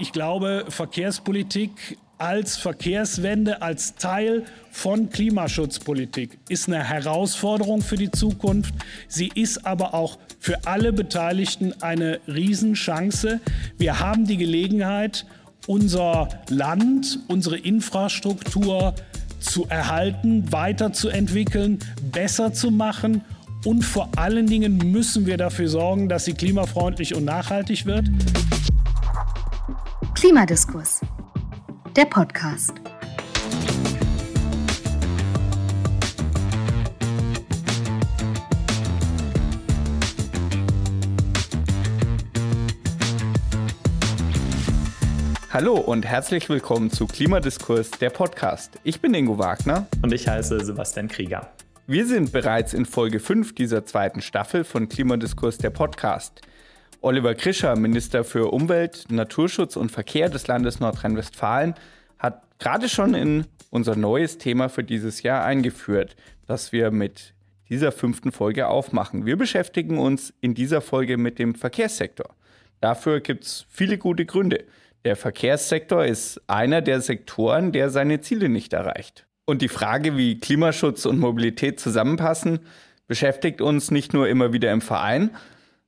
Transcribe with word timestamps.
Ich 0.00 0.12
glaube, 0.12 0.64
Verkehrspolitik 0.70 1.98
als 2.16 2.56
Verkehrswende, 2.56 3.60
als 3.60 3.96
Teil 3.96 4.44
von 4.70 5.10
Klimaschutzpolitik 5.10 6.38
ist 6.48 6.68
eine 6.68 6.82
Herausforderung 6.82 7.82
für 7.82 7.96
die 7.96 8.10
Zukunft. 8.10 8.74
Sie 9.08 9.30
ist 9.34 9.66
aber 9.66 9.92
auch 9.92 10.18
für 10.38 10.64
alle 10.64 10.94
Beteiligten 10.94 11.74
eine 11.82 12.18
Riesenchance. 12.26 13.40
Wir 13.76 14.00
haben 14.00 14.26
die 14.26 14.38
Gelegenheit, 14.38 15.26
unser 15.66 16.28
Land, 16.48 17.18
unsere 17.28 17.58
Infrastruktur 17.58 18.94
zu 19.38 19.66
erhalten, 19.68 20.50
weiterzuentwickeln, 20.50 21.78
besser 22.10 22.54
zu 22.54 22.70
machen. 22.70 23.22
Und 23.66 23.82
vor 23.82 24.08
allen 24.16 24.46
Dingen 24.46 24.78
müssen 24.78 25.26
wir 25.26 25.36
dafür 25.36 25.68
sorgen, 25.68 26.08
dass 26.08 26.24
sie 26.24 26.32
klimafreundlich 26.32 27.14
und 27.14 27.26
nachhaltig 27.26 27.84
wird. 27.84 28.06
Klimadiskurs 30.14 31.00
der 31.96 32.04
Podcast. 32.04 32.72
Hallo 45.50 45.74
und 45.74 46.04
herzlich 46.04 46.48
willkommen 46.48 46.90
zu 46.90 47.06
Klimadiskurs, 47.06 47.90
der 47.92 48.10
Podcast. 48.10 48.78
Ich 48.82 49.00
bin 49.00 49.14
Ingo 49.14 49.38
Wagner. 49.38 49.86
Und 50.02 50.12
ich 50.12 50.28
heiße 50.28 50.64
Sebastian 50.64 51.08
Krieger. 51.08 51.50
Wir 51.86 52.06
sind 52.06 52.32
bereits 52.32 52.74
in 52.74 52.84
Folge 52.84 53.20
5 53.20 53.54
dieser 53.54 53.84
zweiten 53.84 54.20
Staffel 54.20 54.64
von 54.64 54.88
Klimadiskurs, 54.88 55.58
der 55.58 55.70
Podcast. 55.70 56.42
Oliver 57.02 57.34
Krischer, 57.34 57.76
Minister 57.76 58.24
für 58.24 58.52
Umwelt, 58.52 59.06
Naturschutz 59.08 59.76
und 59.76 59.90
Verkehr 59.90 60.28
des 60.28 60.46
Landes 60.48 60.80
Nordrhein-Westfalen, 60.80 61.74
hat 62.18 62.42
gerade 62.58 62.90
schon 62.90 63.14
in 63.14 63.46
unser 63.70 63.96
neues 63.96 64.36
Thema 64.36 64.68
für 64.68 64.84
dieses 64.84 65.22
Jahr 65.22 65.42
eingeführt, 65.42 66.14
das 66.46 66.72
wir 66.72 66.90
mit 66.90 67.32
dieser 67.70 67.90
fünften 67.90 68.32
Folge 68.32 68.68
aufmachen. 68.68 69.24
Wir 69.24 69.38
beschäftigen 69.38 69.98
uns 69.98 70.34
in 70.42 70.54
dieser 70.54 70.82
Folge 70.82 71.16
mit 71.16 71.38
dem 71.38 71.54
Verkehrssektor. 71.54 72.34
Dafür 72.82 73.20
gibt 73.20 73.44
es 73.44 73.64
viele 73.70 73.96
gute 73.96 74.26
Gründe. 74.26 74.64
Der 75.06 75.16
Verkehrssektor 75.16 76.04
ist 76.04 76.42
einer 76.48 76.82
der 76.82 77.00
Sektoren, 77.00 77.72
der 77.72 77.88
seine 77.88 78.20
Ziele 78.20 78.50
nicht 78.50 78.74
erreicht. 78.74 79.26
Und 79.46 79.62
die 79.62 79.68
Frage, 79.68 80.18
wie 80.18 80.38
Klimaschutz 80.38 81.06
und 81.06 81.18
Mobilität 81.18 81.80
zusammenpassen, 81.80 82.60
beschäftigt 83.06 83.62
uns 83.62 83.90
nicht 83.90 84.12
nur 84.12 84.28
immer 84.28 84.52
wieder 84.52 84.70
im 84.70 84.82
Verein, 84.82 85.30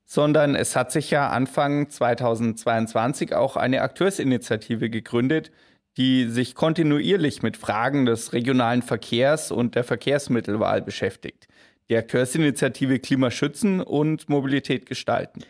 sondern 0.04 0.54
es 0.54 0.76
hat 0.76 0.92
sich 0.92 1.10
ja 1.10 1.30
Anfang 1.30 1.88
2022 1.88 3.34
auch 3.34 3.56
eine 3.56 3.82
Akteursinitiative 3.82 4.90
gegründet, 4.90 5.50
die 5.96 6.26
sich 6.26 6.54
kontinuierlich 6.54 7.42
mit 7.42 7.56
Fragen 7.56 8.06
des 8.06 8.32
regionalen 8.32 8.82
Verkehrs 8.82 9.50
und 9.50 9.74
der 9.74 9.84
Verkehrsmittelwahl 9.84 10.82
beschäftigt. 10.82 11.48
Die 11.90 11.96
Akteursinitiative 11.96 12.98
Klima 12.98 13.30
schützen 13.30 13.80
und 13.80 14.28
Mobilität 14.28 14.86
gestalten. 14.86 15.42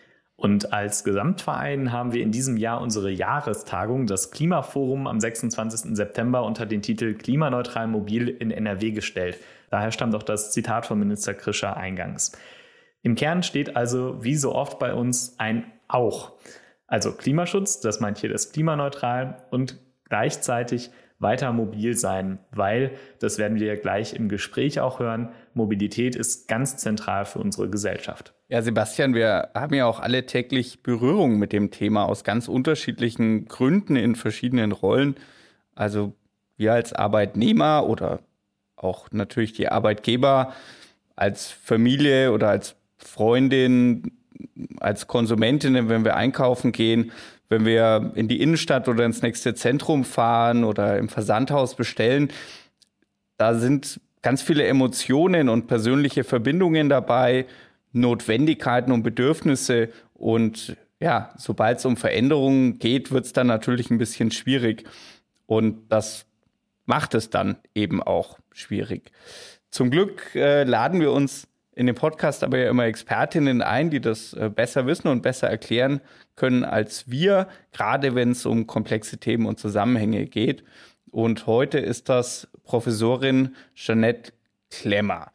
Und 0.43 0.73
als 0.73 1.05
Gesamtverein 1.05 1.93
haben 1.93 2.13
wir 2.13 2.21
in 2.21 2.33
diesem 2.33 2.57
Jahr 2.57 2.81
unsere 2.81 3.13
Jahrestagung, 3.13 4.09
das 4.09 4.33
Klimaforum, 4.33 5.07
am 5.07 5.21
26. 5.21 5.95
September 5.95 6.43
unter 6.43 6.67
den 6.67 6.83
Titel 6.83 7.15
Klimaneutral 7.15 7.87
mobil 7.87 8.29
in 8.29 8.51
NRW 8.51 8.91
gestellt. 8.91 9.39
Daher 9.71 9.93
stammt 9.93 10.17
auch 10.17 10.25
das 10.25 10.51
Zitat 10.51 10.85
von 10.85 10.99
Minister 10.99 11.33
Krischer 11.35 11.77
eingangs. 11.77 12.33
Im 13.03 13.15
Kern 13.17 13.43
steht 13.43 13.77
also, 13.77 14.23
wie 14.23 14.37
so 14.37 14.55
oft 14.55 14.79
bei 14.79 14.95
uns, 14.95 15.35
ein 15.39 15.65
Auch. 15.89 16.33
Also 16.87 17.13
Klimaschutz, 17.13 17.81
das 17.81 18.01
meint 18.01 18.19
hier 18.19 18.31
das 18.31 18.53
klimaneutral 18.53 19.45
und 19.51 19.79
gleichzeitig 20.09 20.91
weiter 21.19 21.53
mobil 21.53 21.97
sein, 21.97 22.39
weil, 22.51 22.93
das 23.21 23.39
werden 23.39 23.59
wir 23.59 23.77
gleich 23.77 24.15
im 24.15 24.29
Gespräch 24.29 24.81
auch 24.81 24.99
hören, 24.99 25.31
Mobilität 25.55 26.17
ist 26.17 26.49
ganz 26.49 26.77
zentral 26.77 27.25
für 27.25 27.39
unsere 27.39 27.71
Gesellschaft. 27.71 28.35
Ja, 28.49 28.61
Sebastian, 28.61 29.15
wir 29.15 29.51
haben 29.55 29.75
ja 29.75 29.87
auch 29.87 30.01
alle 30.01 30.27
täglich 30.27 30.83
Berührung 30.83 31.39
mit 31.39 31.53
dem 31.53 31.71
Thema 31.71 32.05
aus 32.05 32.25
ganz 32.25 32.49
unterschiedlichen 32.49 33.47
Gründen 33.47 33.97
in 33.97 34.15
verschiedenen 34.15 34.73
Rollen. 34.73 35.17
Also 35.75 36.13
wir 36.57 36.73
als 36.73 36.93
Arbeitnehmer 36.93 37.87
oder 37.89 38.21
auch 38.77 39.11
natürlich 39.13 39.53
die 39.53 39.69
Arbeitgeber 39.69 40.53
als 41.17 41.51
Familie 41.51 42.33
oder 42.33 42.49
als 42.49 42.77
Freundin, 43.05 44.13
als 44.81 45.07
Konsumentin, 45.07 45.89
wenn 45.89 46.05
wir 46.05 46.17
einkaufen 46.17 46.73
gehen, 46.73 47.13
wenn 47.49 47.65
wir 47.65 48.13
in 48.15 48.29
die 48.29 48.41
Innenstadt 48.41 48.89
oder 48.89 49.05
ins 49.05 49.23
nächste 49.23 49.55
Zentrum 49.55 50.05
fahren 50.05 50.65
oder 50.65 50.99
im 50.99 51.09
Versandhaus 51.09 51.75
bestellen, 51.75 52.33
da 53.37 53.55
sind 53.55 54.01
ganz 54.23 54.41
viele 54.41 54.65
Emotionen 54.65 55.49
und 55.49 55.67
persönliche 55.67 56.25
Verbindungen 56.25 56.89
dabei, 56.89 57.47
Notwendigkeiten 57.93 58.93
und 58.93 59.03
Bedürfnisse. 59.03 59.91
Und 60.15 60.77
ja, 61.01 61.31
sobald 61.37 61.79
es 61.79 61.85
um 61.85 61.97
Veränderungen 61.97 62.79
geht, 62.79 63.11
wird 63.11 63.27
es 63.27 63.33
dann 63.33 63.49
natürlich 63.49 63.91
ein 63.91 63.99
bisschen 63.99 64.31
schwierig. 64.31 64.85
Und 65.47 65.89
das 65.91 66.25
macht 66.87 67.15
es 67.15 67.31
dann 67.31 67.57
eben 67.75 68.03
auch 68.03 68.39
schwierig. 68.53 69.11
Zum 69.71 69.91
Glück 69.91 70.35
äh, 70.35 70.65
laden 70.65 71.01
wir 71.01 71.13
uns 71.13 71.49
in 71.75 71.87
dem 71.87 71.95
Podcast 71.95 72.45
aber 72.45 72.59
ja 72.59 72.71
immer 72.71 72.85
Expertinnen 72.85 73.63
ein, 73.63 73.91
die 73.91 74.01
das 74.01 74.35
äh, 74.35 74.51
besser 74.55 74.87
wissen 74.87 75.09
und 75.09 75.23
besser 75.23 75.49
erklären 75.49 76.01
können 76.37 76.65
als 76.65 77.11
wir, 77.11 77.49
gerade 77.73 78.15
wenn 78.15 78.33
es 78.33 78.47
um 78.47 78.67
komplexe 78.67 79.19
Themen 79.19 79.47
und 79.47 79.59
Zusammenhänge 79.59 80.27
geht. 80.27 80.65
Und 81.11 81.47
heute 81.47 81.79
ist 81.79 82.09
das 82.09 82.49
Professorin 82.65 83.55
Jeanette 83.75 84.33
Klemmer. 84.71 85.33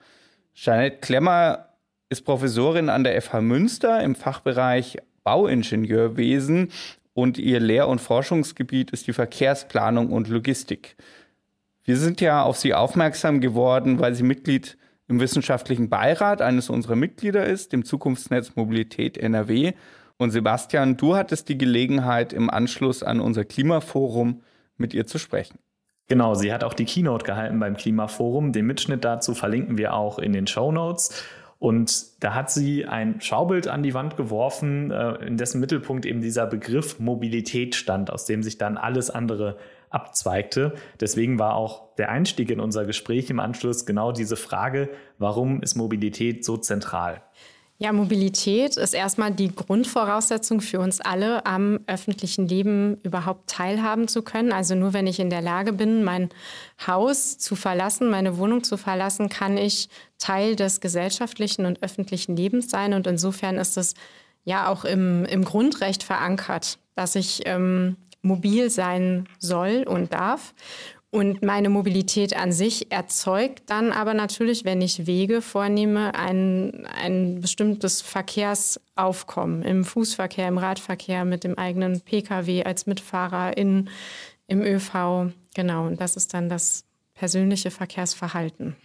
Jeanette 0.53 0.97
Klemmer 0.97 1.69
ist 2.09 2.23
Professorin 2.23 2.89
an 2.89 3.03
der 3.03 3.21
FH 3.21 3.41
Münster 3.41 4.01
im 4.01 4.15
Fachbereich 4.15 4.97
Bauingenieurwesen 5.23 6.71
und 7.13 7.37
ihr 7.37 7.59
Lehr- 7.59 7.87
und 7.87 7.99
Forschungsgebiet 7.99 8.91
ist 8.91 9.07
die 9.07 9.13
Verkehrsplanung 9.13 10.11
und 10.11 10.29
Logistik. 10.29 10.95
Wir 11.83 11.97
sind 11.97 12.21
ja 12.21 12.43
auf 12.43 12.57
sie 12.57 12.73
aufmerksam 12.73 13.41
geworden, 13.41 13.99
weil 13.99 14.13
sie 14.13 14.23
Mitglied 14.23 14.77
im 15.07 15.19
wissenschaftlichen 15.19 15.89
Beirat 15.89 16.41
eines 16.41 16.69
unserer 16.69 16.95
Mitglieder 16.95 17.45
ist, 17.45 17.73
dem 17.73 17.85
Zukunftsnetz 17.85 18.55
Mobilität 18.55 19.17
NRW. 19.17 19.73
Und 20.17 20.31
Sebastian, 20.31 20.97
du 20.97 21.15
hattest 21.15 21.47
die 21.49 21.57
Gelegenheit, 21.57 22.33
im 22.33 22.49
Anschluss 22.49 23.03
an 23.03 23.19
unser 23.19 23.45
Klimaforum 23.45 24.41
mit 24.77 24.93
ihr 24.93 25.05
zu 25.07 25.17
sprechen. 25.17 25.59
Genau, 26.07 26.35
sie 26.35 26.53
hat 26.53 26.63
auch 26.63 26.73
die 26.73 26.85
Keynote 26.85 27.25
gehalten 27.25 27.59
beim 27.59 27.75
Klimaforum. 27.75 28.53
Den 28.53 28.65
Mitschnitt 28.65 29.03
dazu 29.03 29.33
verlinken 29.33 29.77
wir 29.77 29.93
auch 29.93 30.19
in 30.19 30.33
den 30.33 30.47
Show 30.47 30.71
Notes. 30.71 31.23
Und 31.59 32.23
da 32.23 32.33
hat 32.35 32.51
sie 32.51 32.85
ein 32.85 33.19
Schaubild 33.19 33.67
an 33.67 33.83
die 33.83 33.93
Wand 33.93 34.15
geworfen, 34.15 34.91
äh, 34.91 35.15
in 35.25 35.37
dessen 35.37 35.59
Mittelpunkt 35.59 36.05
eben 36.05 36.21
dieser 36.21 36.45
Begriff 36.45 36.99
Mobilität 36.99 37.75
stand, 37.75 38.11
aus 38.11 38.25
dem 38.25 38.43
sich 38.43 38.57
dann 38.57 38.77
alles 38.77 39.09
andere 39.09 39.57
abzweigte. 39.89 40.75
Deswegen 40.99 41.39
war 41.39 41.55
auch 41.55 41.95
der 41.95 42.09
Einstieg 42.09 42.49
in 42.51 42.59
unser 42.59 42.85
Gespräch 42.85 43.29
im 43.29 43.39
Anschluss 43.39 43.85
genau 43.85 44.11
diese 44.11 44.35
Frage, 44.35 44.89
warum 45.17 45.61
ist 45.61 45.75
Mobilität 45.75 46.45
so 46.45 46.57
zentral? 46.57 47.21
Ja, 47.79 47.93
Mobilität 47.93 48.75
ist 48.75 48.95
erstmal 48.95 49.31
die 49.31 49.53
Grundvoraussetzung 49.53 50.61
für 50.61 50.79
uns 50.79 50.99
alle, 50.99 51.45
am 51.45 51.79
öffentlichen 51.85 52.47
Leben 52.47 52.97
überhaupt 53.03 53.51
teilhaben 53.51 54.07
zu 54.07 54.23
können. 54.23 54.51
Also 54.51 54.73
nur 54.73 54.93
wenn 54.93 55.05
ich 55.05 55.19
in 55.19 55.29
der 55.29 55.43
Lage 55.43 55.73
bin, 55.73 56.03
mein 56.03 56.29
Haus 56.87 57.37
zu 57.37 57.55
verlassen, 57.55 58.09
meine 58.09 58.39
Wohnung 58.39 58.63
zu 58.63 58.77
verlassen, 58.77 59.29
kann 59.29 59.57
ich 59.57 59.89
Teil 60.17 60.55
des 60.55 60.81
gesellschaftlichen 60.81 61.67
und 61.67 61.83
öffentlichen 61.83 62.35
Lebens 62.35 62.71
sein. 62.71 62.95
Und 62.95 63.05
insofern 63.05 63.57
ist 63.57 63.77
es 63.77 63.93
ja 64.43 64.69
auch 64.69 64.83
im, 64.83 65.25
im 65.25 65.43
Grundrecht 65.43 66.01
verankert, 66.01 66.79
dass 66.95 67.13
ich 67.13 67.41
ähm, 67.45 67.95
mobil 68.21 68.69
sein 68.69 69.27
soll 69.39 69.83
und 69.87 70.13
darf. 70.13 70.53
Und 71.09 71.41
meine 71.41 71.69
Mobilität 71.69 72.35
an 72.35 72.51
sich 72.51 72.91
erzeugt 72.91 73.63
dann 73.67 73.91
aber 73.93 74.13
natürlich, 74.13 74.65
wenn 74.65 74.81
ich 74.81 75.07
Wege 75.07 75.41
vornehme, 75.41 76.13
ein, 76.15 76.85
ein 77.01 77.39
bestimmtes 77.39 78.01
Verkehrsaufkommen 78.01 79.63
im 79.63 79.85
Fußverkehr, 79.85 80.49
im 80.49 80.57
Radverkehr, 80.57 81.23
mit 81.23 81.45
dem 81.45 81.57
eigenen 81.57 82.01
Pkw 82.01 82.65
als 82.65 82.87
Mitfahrer 82.87 83.55
in, 83.55 83.89
im 84.47 84.61
ÖV. 84.61 85.31
Genau, 85.55 85.87
und 85.87 86.01
das 86.01 86.17
ist 86.17 86.33
dann 86.33 86.49
das 86.49 86.83
persönliche 87.13 87.71
Verkehrsverhalten. 87.71 88.75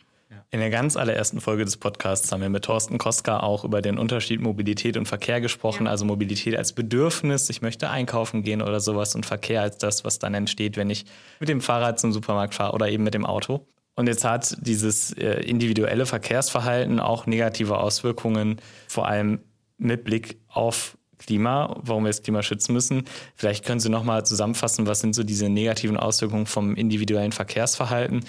In 0.50 0.61
der 0.61 0.70
ganz 0.70 0.96
allerersten 0.96 1.40
Folge 1.40 1.64
des 1.64 1.76
Podcasts 1.76 2.31
haben 2.31 2.43
wir 2.43 2.49
mit 2.49 2.64
Thorsten 2.64 2.99
Koska 2.99 3.40
auch 3.40 3.64
über 3.64 3.81
den 3.81 3.99
Unterschied 3.99 4.40
Mobilität 4.40 4.96
und 4.96 5.06
Verkehr 5.06 5.40
gesprochen. 5.40 5.87
Ja. 5.87 5.93
Also 5.93 6.05
Mobilität 6.05 6.56
als 6.56 6.73
Bedürfnis, 6.73 7.49
ich 7.49 7.62
möchte 7.62 7.88
einkaufen 7.88 8.43
gehen 8.43 8.61
oder 8.61 8.81
sowas 8.81 9.14
und 9.14 9.25
Verkehr 9.25 9.62
als 9.62 9.79
das, 9.79 10.05
was 10.05 10.19
dann 10.19 10.34
entsteht, 10.34 10.76
wenn 10.76 10.90
ich 10.90 11.06
mit 11.40 11.49
dem 11.49 11.61
Fahrrad 11.61 11.99
zum 11.99 12.12
Supermarkt 12.12 12.55
fahre 12.55 12.75
oder 12.75 12.88
eben 12.88 13.05
mit 13.05 13.14
dem 13.14 13.25
Auto. 13.25 13.67
Und 13.94 14.06
jetzt 14.06 14.25
hat 14.25 14.56
dieses 14.61 15.12
äh, 15.12 15.40
individuelle 15.40 16.06
Verkehrsverhalten 16.06 17.00
auch 17.00 17.26
negative 17.26 17.78
Auswirkungen, 17.78 18.56
vor 18.88 19.06
allem 19.06 19.40
mit 19.78 20.05
Blick 20.05 20.38
auf 20.49 20.96
Klima, 21.19 21.76
warum 21.82 22.05
wir 22.05 22.08
das 22.08 22.23
Klima 22.23 22.43
schützen 22.43 22.73
müssen. 22.73 23.05
Vielleicht 23.37 23.64
können 23.64 23.81
Sie 23.81 23.88
noch 23.88 24.05
mal 24.05 24.25
zusammenfassen, 24.26 24.87
was 24.87 25.00
sind 25.00 25.14
so 25.14 25.23
diese 25.23 25.49
negativen 25.49 25.96
Auswirkungen 25.96 26.46
vom 26.46 26.75
individuellen 26.75 27.32
Verkehrsverhalten 27.32 28.25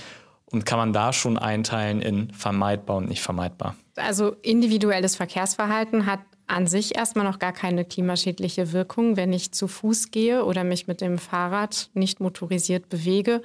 und 0.54 0.66
kann 0.66 0.78
man 0.78 0.94
da 0.94 1.12
schon 1.12 1.38
einteilen 1.38 2.02
in 2.02 2.32
vermeidbar 2.32 2.98
und 2.98 3.10
nicht 3.10 3.22
vermeidbar? 3.22 3.76
Also 3.96 4.36
individuelles 4.42 5.16
Verkehrsverhalten 5.16 6.06
hat 6.06 6.20
an 6.48 6.68
sich 6.68 6.96
erstmal 6.96 7.26
noch 7.26 7.40
gar 7.40 7.54
keine 7.54 7.86
klimaschädliche 7.86 8.74
Wirkung. 8.74 9.16
Wenn 9.16 9.34
ich 9.34 9.52
zu 9.52 9.68
Fuß 9.68 10.12
gehe 10.12 10.44
oder 10.44 10.64
mich 10.64 10.88
mit 10.88 11.02
dem 11.02 11.18
Fahrrad 11.18 11.90
nicht 11.94 12.20
motorisiert 12.20 12.90
bewege, 12.90 13.42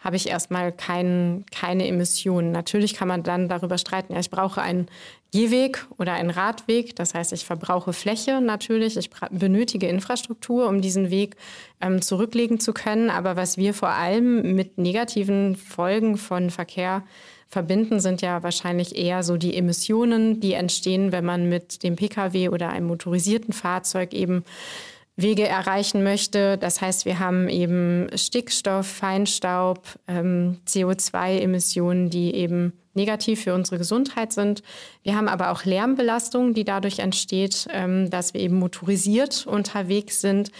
habe 0.00 0.16
ich 0.16 0.28
erstmal 0.28 0.72
kein, 0.72 1.44
keine 1.52 1.86
Emissionen. 1.86 2.52
Natürlich 2.52 2.94
kann 2.94 3.08
man 3.08 3.22
dann 3.22 3.48
darüber 3.48 3.78
streiten, 3.78 4.12
ja, 4.12 4.20
ich 4.20 4.30
brauche 4.30 4.60
einen 4.60 4.88
Gehweg 5.32 5.86
oder 5.96 6.14
einen 6.14 6.30
Radweg. 6.30 6.96
Das 6.96 7.14
heißt, 7.14 7.32
ich 7.32 7.44
verbrauche 7.44 7.92
Fläche 7.92 8.40
natürlich. 8.40 8.96
Ich 8.96 9.10
benötige 9.30 9.86
Infrastruktur, 9.86 10.68
um 10.68 10.80
diesen 10.80 11.10
Weg 11.10 11.36
ähm, 11.80 12.02
zurücklegen 12.02 12.58
zu 12.58 12.72
können. 12.72 13.10
Aber 13.10 13.36
was 13.36 13.56
wir 13.56 13.74
vor 13.74 13.90
allem 13.90 14.54
mit 14.54 14.76
negativen 14.76 15.56
Folgen 15.56 16.16
von 16.16 16.50
Verkehr 16.50 17.04
verbinden, 17.50 18.00
sind 18.00 18.22
ja 18.22 18.42
wahrscheinlich 18.42 18.96
eher 18.96 19.22
so 19.22 19.36
die 19.36 19.56
Emissionen, 19.56 20.40
die 20.40 20.54
entstehen, 20.54 21.12
wenn 21.12 21.24
man 21.24 21.48
mit 21.48 21.82
dem 21.82 21.96
Pkw 21.96 22.48
oder 22.48 22.70
einem 22.70 22.86
motorisierten 22.86 23.52
Fahrzeug 23.52 24.14
eben 24.14 24.44
Wege 25.16 25.46
erreichen 25.46 26.02
möchte. 26.02 26.56
Das 26.58 26.80
heißt, 26.80 27.04
wir 27.04 27.18
haben 27.18 27.48
eben 27.48 28.08
Stickstoff, 28.14 28.86
Feinstaub, 28.86 29.82
ähm, 30.06 30.58
CO2-Emissionen, 30.66 32.08
die 32.10 32.34
eben 32.34 32.72
negativ 32.94 33.42
für 33.42 33.54
unsere 33.54 33.78
Gesundheit 33.78 34.32
sind. 34.32 34.62
Wir 35.02 35.16
haben 35.16 35.28
aber 35.28 35.50
auch 35.50 35.64
Lärmbelastung, 35.64 36.54
die 36.54 36.64
dadurch 36.64 36.98
entsteht, 36.98 37.66
ähm, 37.72 38.10
dass 38.10 38.34
wir 38.34 38.40
eben 38.40 38.58
motorisiert 38.58 39.46
unterwegs 39.46 40.20
sind. 40.20 40.50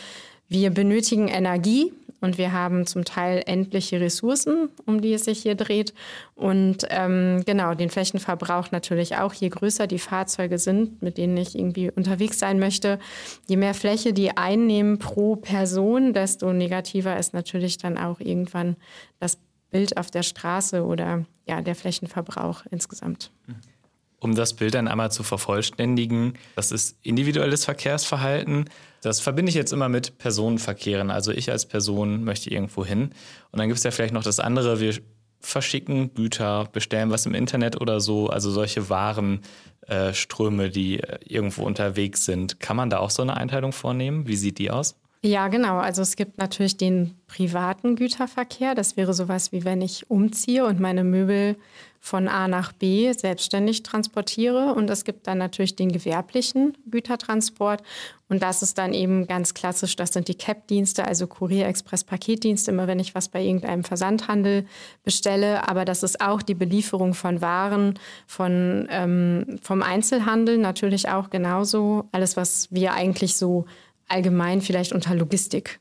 Wir 0.48 0.70
benötigen 0.70 1.28
Energie, 1.28 1.92
und 2.20 2.38
wir 2.38 2.52
haben 2.52 2.86
zum 2.86 3.04
Teil 3.04 3.42
endliche 3.46 4.00
Ressourcen, 4.00 4.68
um 4.86 5.00
die 5.00 5.14
es 5.14 5.24
sich 5.24 5.40
hier 5.40 5.54
dreht. 5.54 5.94
Und 6.34 6.86
ähm, 6.90 7.42
genau, 7.46 7.74
den 7.74 7.90
Flächenverbrauch 7.90 8.70
natürlich 8.70 9.16
auch. 9.16 9.32
Je 9.32 9.48
größer 9.48 9.86
die 9.86 9.98
Fahrzeuge 9.98 10.58
sind, 10.58 11.02
mit 11.02 11.18
denen 11.18 11.36
ich 11.36 11.56
irgendwie 11.56 11.90
unterwegs 11.90 12.38
sein 12.38 12.58
möchte, 12.58 12.98
je 13.48 13.56
mehr 13.56 13.74
Fläche 13.74 14.12
die 14.12 14.36
einnehmen 14.36 14.98
pro 14.98 15.36
Person, 15.36 16.12
desto 16.12 16.52
negativer 16.52 17.18
ist 17.18 17.32
natürlich 17.34 17.78
dann 17.78 17.96
auch 17.96 18.20
irgendwann 18.20 18.76
das 19.18 19.38
Bild 19.70 19.96
auf 19.96 20.10
der 20.10 20.22
Straße 20.22 20.84
oder 20.84 21.24
ja, 21.46 21.62
der 21.62 21.74
Flächenverbrauch 21.74 22.64
insgesamt. 22.70 23.30
Um 24.18 24.34
das 24.34 24.54
Bild 24.54 24.74
dann 24.74 24.88
einmal 24.88 25.10
zu 25.10 25.22
vervollständigen, 25.22 26.34
das 26.54 26.72
ist 26.72 26.98
individuelles 27.02 27.64
Verkehrsverhalten. 27.64 28.68
Das 29.02 29.20
verbinde 29.20 29.50
ich 29.50 29.56
jetzt 29.56 29.72
immer 29.72 29.88
mit 29.88 30.18
Personenverkehren. 30.18 31.10
Also 31.10 31.32
ich 31.32 31.50
als 31.50 31.66
Person 31.66 32.24
möchte 32.24 32.50
irgendwo 32.50 32.84
hin. 32.84 33.10
Und 33.50 33.58
dann 33.58 33.68
gibt 33.68 33.78
es 33.78 33.84
ja 33.84 33.90
vielleicht 33.90 34.14
noch 34.14 34.22
das 34.22 34.40
andere, 34.40 34.80
wir 34.80 34.94
verschicken 35.40 36.14
Güter, 36.14 36.68
bestellen 36.70 37.10
was 37.10 37.26
im 37.26 37.34
Internet 37.34 37.80
oder 37.80 38.00
so, 38.00 38.28
also 38.28 38.50
solche 38.50 38.90
Warenströme, 38.90 40.64
äh, 40.66 40.70
die 40.70 41.00
äh, 41.00 41.18
irgendwo 41.24 41.62
unterwegs 41.64 42.24
sind. 42.26 42.60
Kann 42.60 42.76
man 42.76 42.90
da 42.90 42.98
auch 42.98 43.10
so 43.10 43.22
eine 43.22 43.36
Einteilung 43.36 43.72
vornehmen? 43.72 44.26
Wie 44.26 44.36
sieht 44.36 44.58
die 44.58 44.70
aus? 44.70 44.96
Ja, 45.22 45.48
genau. 45.48 45.76
Also 45.76 46.00
es 46.00 46.16
gibt 46.16 46.38
natürlich 46.38 46.78
den 46.78 47.14
privaten 47.26 47.94
Güterverkehr. 47.94 48.74
Das 48.74 48.96
wäre 48.96 49.12
sowas 49.12 49.52
wie 49.52 49.64
wenn 49.64 49.82
ich 49.82 50.10
umziehe 50.10 50.64
und 50.64 50.80
meine 50.80 51.04
Möbel 51.04 51.56
von 52.02 52.26
A 52.28 52.48
nach 52.48 52.72
B 52.72 53.12
selbstständig 53.12 53.82
transportiere. 53.82 54.72
Und 54.74 54.88
es 54.88 55.04
gibt 55.04 55.26
dann 55.26 55.36
natürlich 55.36 55.76
den 55.76 55.92
gewerblichen 55.92 56.72
Gütertransport. 56.90 57.82
Und 58.30 58.42
das 58.42 58.62
ist 58.62 58.78
dann 58.78 58.94
eben 58.94 59.26
ganz 59.26 59.52
klassisch, 59.52 59.94
das 59.96 60.14
sind 60.14 60.28
die 60.28 60.36
CAP-Dienste, 60.36 61.04
also 61.04 61.26
Kurier, 61.26 61.66
Express, 61.66 62.04
Paketdienste, 62.04 62.70
immer 62.70 62.86
wenn 62.86 62.98
ich 62.98 63.14
was 63.14 63.28
bei 63.28 63.42
irgendeinem 63.42 63.84
Versandhandel 63.84 64.64
bestelle. 65.04 65.68
Aber 65.68 65.84
das 65.84 66.02
ist 66.02 66.22
auch 66.22 66.40
die 66.40 66.54
Belieferung 66.54 67.12
von 67.12 67.42
Waren, 67.42 67.98
von, 68.26 68.88
ähm, 68.90 69.58
vom 69.60 69.82
Einzelhandel 69.82 70.56
natürlich 70.56 71.10
auch 71.10 71.28
genauso. 71.28 72.08
Alles, 72.12 72.38
was 72.38 72.68
wir 72.70 72.94
eigentlich 72.94 73.36
so 73.36 73.66
allgemein 74.10 74.60
vielleicht 74.60 74.92
unter 74.92 75.14
Logistik 75.14 75.80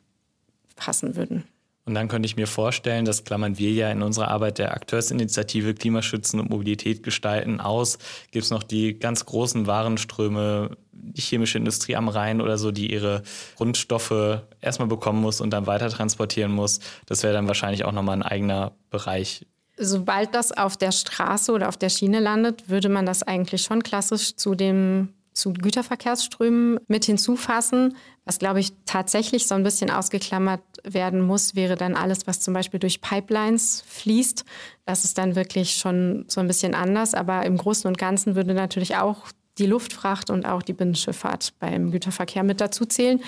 passen 0.75 1.15
würden. 1.15 1.43
Und 1.89 1.95
dann 1.95 2.07
könnte 2.07 2.27
ich 2.27 2.35
mir 2.35 2.45
vorstellen, 2.45 3.03
das 3.03 3.23
klammern 3.23 3.57
wir 3.57 3.71
ja 3.71 3.89
in 3.89 4.03
unserer 4.03 4.27
Arbeit 4.27 4.59
der 4.59 4.73
Akteursinitiative 4.73 5.73
Klimaschützen 5.73 6.39
und 6.39 6.51
Mobilität 6.51 7.01
gestalten 7.01 7.59
aus. 7.59 7.97
Gibt 8.29 8.45
es 8.45 8.51
noch 8.51 8.61
die 8.61 8.99
ganz 8.99 9.25
großen 9.25 9.65
Warenströme, 9.65 10.77
die 10.91 11.21
chemische 11.21 11.57
Industrie 11.57 11.95
am 11.95 12.07
Rhein 12.07 12.41
oder 12.41 12.59
so, 12.59 12.69
die 12.71 12.91
ihre 12.93 13.23
Grundstoffe 13.55 14.43
erstmal 14.61 14.87
bekommen 14.87 15.19
muss 15.19 15.41
und 15.41 15.49
dann 15.49 15.65
weiter 15.65 15.89
transportieren 15.89 16.51
muss. 16.51 16.79
Das 17.07 17.23
wäre 17.23 17.33
dann 17.33 17.47
wahrscheinlich 17.47 17.85
auch 17.85 17.91
nochmal 17.91 18.17
ein 18.17 18.23
eigener 18.23 18.73
Bereich. 18.91 19.47
Sobald 19.75 20.35
das 20.35 20.51
auf 20.51 20.77
der 20.77 20.91
Straße 20.91 21.51
oder 21.51 21.69
auf 21.69 21.77
der 21.77 21.89
Schiene 21.89 22.19
landet, 22.19 22.69
würde 22.69 22.89
man 22.89 23.07
das 23.07 23.23
eigentlich 23.23 23.63
schon 23.63 23.81
klassisch 23.81 24.35
zu 24.35 24.53
dem 24.53 25.09
zu 25.39 25.53
Güterverkehrsströmen 25.53 26.79
mit 26.87 27.05
hinzufassen. 27.05 27.95
Was, 28.25 28.39
glaube 28.39 28.59
ich, 28.59 28.73
tatsächlich 28.85 29.47
so 29.47 29.55
ein 29.55 29.63
bisschen 29.63 29.89
ausgeklammert 29.89 30.61
werden 30.83 31.21
muss, 31.21 31.55
wäre 31.55 31.75
dann 31.75 31.95
alles, 31.95 32.27
was 32.27 32.41
zum 32.41 32.53
Beispiel 32.53 32.79
durch 32.79 33.01
Pipelines 33.01 33.83
fließt. 33.87 34.45
Das 34.85 35.05
ist 35.05 35.17
dann 35.17 35.35
wirklich 35.35 35.75
schon 35.77 36.25
so 36.27 36.39
ein 36.39 36.47
bisschen 36.47 36.75
anders. 36.75 37.13
Aber 37.13 37.45
im 37.45 37.57
Großen 37.57 37.87
und 37.87 37.97
Ganzen 37.97 38.35
würde 38.35 38.53
natürlich 38.53 38.97
auch 38.97 39.27
die 39.57 39.65
Luftfracht 39.65 40.29
und 40.29 40.45
auch 40.45 40.61
die 40.61 40.73
Binnenschifffahrt 40.73 41.53
beim 41.59 41.91
Güterverkehr 41.91 42.43
mit 42.43 42.61
dazu 42.61 42.85
zählen. 42.85 43.21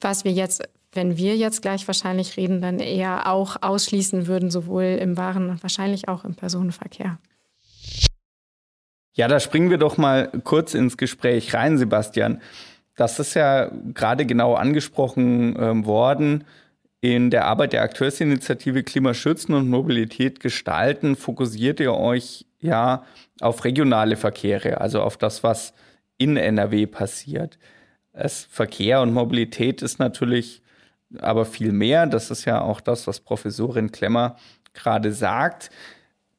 Was 0.00 0.24
wir 0.24 0.32
jetzt 0.32 0.62
wenn 0.92 1.18
wir 1.18 1.36
jetzt 1.36 1.62
gleich 1.62 1.86
wahrscheinlich 1.86 2.36
reden, 2.36 2.62
dann 2.62 2.78
eher 2.78 3.30
auch 3.30 3.56
ausschließen 3.60 4.26
würden, 4.26 4.50
sowohl 4.50 4.98
im 5.00 5.16
Waren- 5.16 5.50
und 5.50 5.62
wahrscheinlich 5.62 6.08
auch 6.08 6.24
im 6.24 6.34
Personenverkehr. 6.34 7.18
Ja, 9.18 9.26
da 9.26 9.40
springen 9.40 9.68
wir 9.68 9.78
doch 9.78 9.96
mal 9.96 10.30
kurz 10.44 10.74
ins 10.74 10.96
Gespräch 10.96 11.52
rein, 11.52 11.76
Sebastian. 11.76 12.40
Das 12.94 13.18
ist 13.18 13.34
ja 13.34 13.68
gerade 13.92 14.24
genau 14.24 14.54
angesprochen 14.54 15.56
ähm, 15.58 15.86
worden. 15.86 16.44
In 17.00 17.30
der 17.30 17.46
Arbeit 17.46 17.72
der 17.72 17.82
Akteursinitiative 17.82 18.84
Klimaschützen 18.84 19.56
und 19.56 19.68
Mobilität 19.68 20.38
gestalten 20.38 21.16
fokussiert 21.16 21.80
ihr 21.80 21.94
euch 21.94 22.46
ja 22.60 23.02
auf 23.40 23.64
regionale 23.64 24.16
Verkehre, 24.16 24.80
also 24.80 25.02
auf 25.02 25.16
das, 25.16 25.42
was 25.42 25.74
in 26.16 26.36
NRW 26.36 26.86
passiert. 26.86 27.58
Es, 28.12 28.46
Verkehr 28.48 29.00
und 29.00 29.12
Mobilität 29.12 29.82
ist 29.82 29.98
natürlich 29.98 30.62
aber 31.18 31.44
viel 31.44 31.72
mehr. 31.72 32.06
Das 32.06 32.30
ist 32.30 32.44
ja 32.44 32.60
auch 32.60 32.80
das, 32.80 33.08
was 33.08 33.18
Professorin 33.18 33.90
Klemmer 33.90 34.36
gerade 34.74 35.12
sagt. 35.12 35.70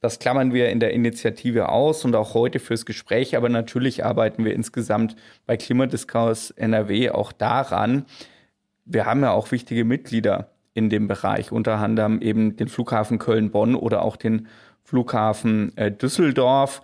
Das 0.01 0.19
klammern 0.19 0.53
wir 0.53 0.69
in 0.69 0.79
der 0.79 0.93
Initiative 0.93 1.69
aus 1.69 2.05
und 2.05 2.15
auch 2.15 2.33
heute 2.33 2.59
fürs 2.59 2.85
Gespräch. 2.85 3.35
Aber 3.35 3.49
natürlich 3.49 4.05
arbeiten 4.05 4.45
wir 4.45 4.53
insgesamt 4.53 5.15
bei 5.45 5.57
Klimadiskurs 5.57 6.51
NRW 6.51 7.09
auch 7.09 7.31
daran. 7.33 8.05
Wir 8.85 9.05
haben 9.05 9.21
ja 9.21 9.31
auch 9.31 9.51
wichtige 9.51 9.83
Mitglieder 9.83 10.51
in 10.73 10.89
dem 10.89 11.07
Bereich, 11.07 11.51
unter 11.51 11.77
anderem 11.77 12.21
eben 12.21 12.55
den 12.55 12.69
Flughafen 12.69 13.19
Köln-Bonn 13.19 13.75
oder 13.75 14.03
auch 14.03 14.15
den 14.15 14.47
Flughafen 14.83 15.75
äh, 15.77 15.91
Düsseldorf, 15.91 16.81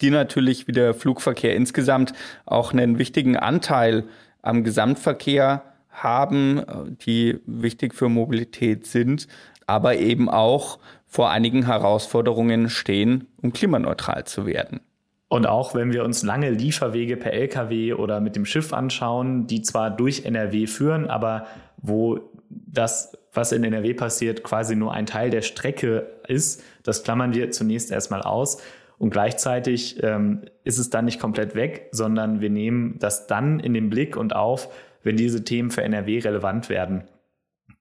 die 0.00 0.10
natürlich 0.10 0.68
wie 0.68 0.72
der 0.72 0.92
Flugverkehr 0.92 1.56
insgesamt 1.56 2.12
auch 2.44 2.72
einen 2.72 2.98
wichtigen 2.98 3.36
Anteil 3.36 4.04
am 4.42 4.62
Gesamtverkehr 4.62 5.62
haben, 5.90 6.58
äh, 6.58 6.64
die 7.06 7.40
wichtig 7.46 7.94
für 7.94 8.10
Mobilität 8.10 8.86
sind, 8.86 9.26
aber 9.66 9.96
eben 9.96 10.28
auch 10.28 10.78
vor 11.12 11.28
einigen 11.28 11.66
Herausforderungen 11.66 12.70
stehen, 12.70 13.26
um 13.42 13.52
klimaneutral 13.52 14.24
zu 14.24 14.46
werden. 14.46 14.80
Und 15.28 15.46
auch 15.46 15.74
wenn 15.74 15.92
wir 15.92 16.04
uns 16.04 16.22
lange 16.22 16.48
Lieferwege 16.48 17.18
per 17.18 17.34
Lkw 17.34 17.92
oder 17.92 18.20
mit 18.20 18.34
dem 18.34 18.46
Schiff 18.46 18.72
anschauen, 18.72 19.46
die 19.46 19.60
zwar 19.60 19.90
durch 19.90 20.24
NRW 20.24 20.66
führen, 20.66 21.10
aber 21.10 21.46
wo 21.76 22.18
das, 22.48 23.12
was 23.34 23.52
in 23.52 23.62
NRW 23.62 23.92
passiert, 23.92 24.42
quasi 24.42 24.74
nur 24.74 24.94
ein 24.94 25.04
Teil 25.04 25.28
der 25.28 25.42
Strecke 25.42 26.06
ist, 26.28 26.62
das 26.82 27.02
klammern 27.02 27.34
wir 27.34 27.50
zunächst 27.50 27.90
erstmal 27.90 28.22
aus. 28.22 28.62
Und 28.96 29.10
gleichzeitig 29.10 30.02
ähm, 30.02 30.46
ist 30.64 30.78
es 30.78 30.88
dann 30.88 31.04
nicht 31.04 31.20
komplett 31.20 31.54
weg, 31.54 31.88
sondern 31.90 32.40
wir 32.40 32.50
nehmen 32.50 32.98
das 33.00 33.26
dann 33.26 33.60
in 33.60 33.74
den 33.74 33.90
Blick 33.90 34.16
und 34.16 34.34
auf, 34.34 34.70
wenn 35.02 35.16
diese 35.16 35.44
Themen 35.44 35.70
für 35.70 35.82
NRW 35.82 36.20
relevant 36.20 36.70
werden. 36.70 37.04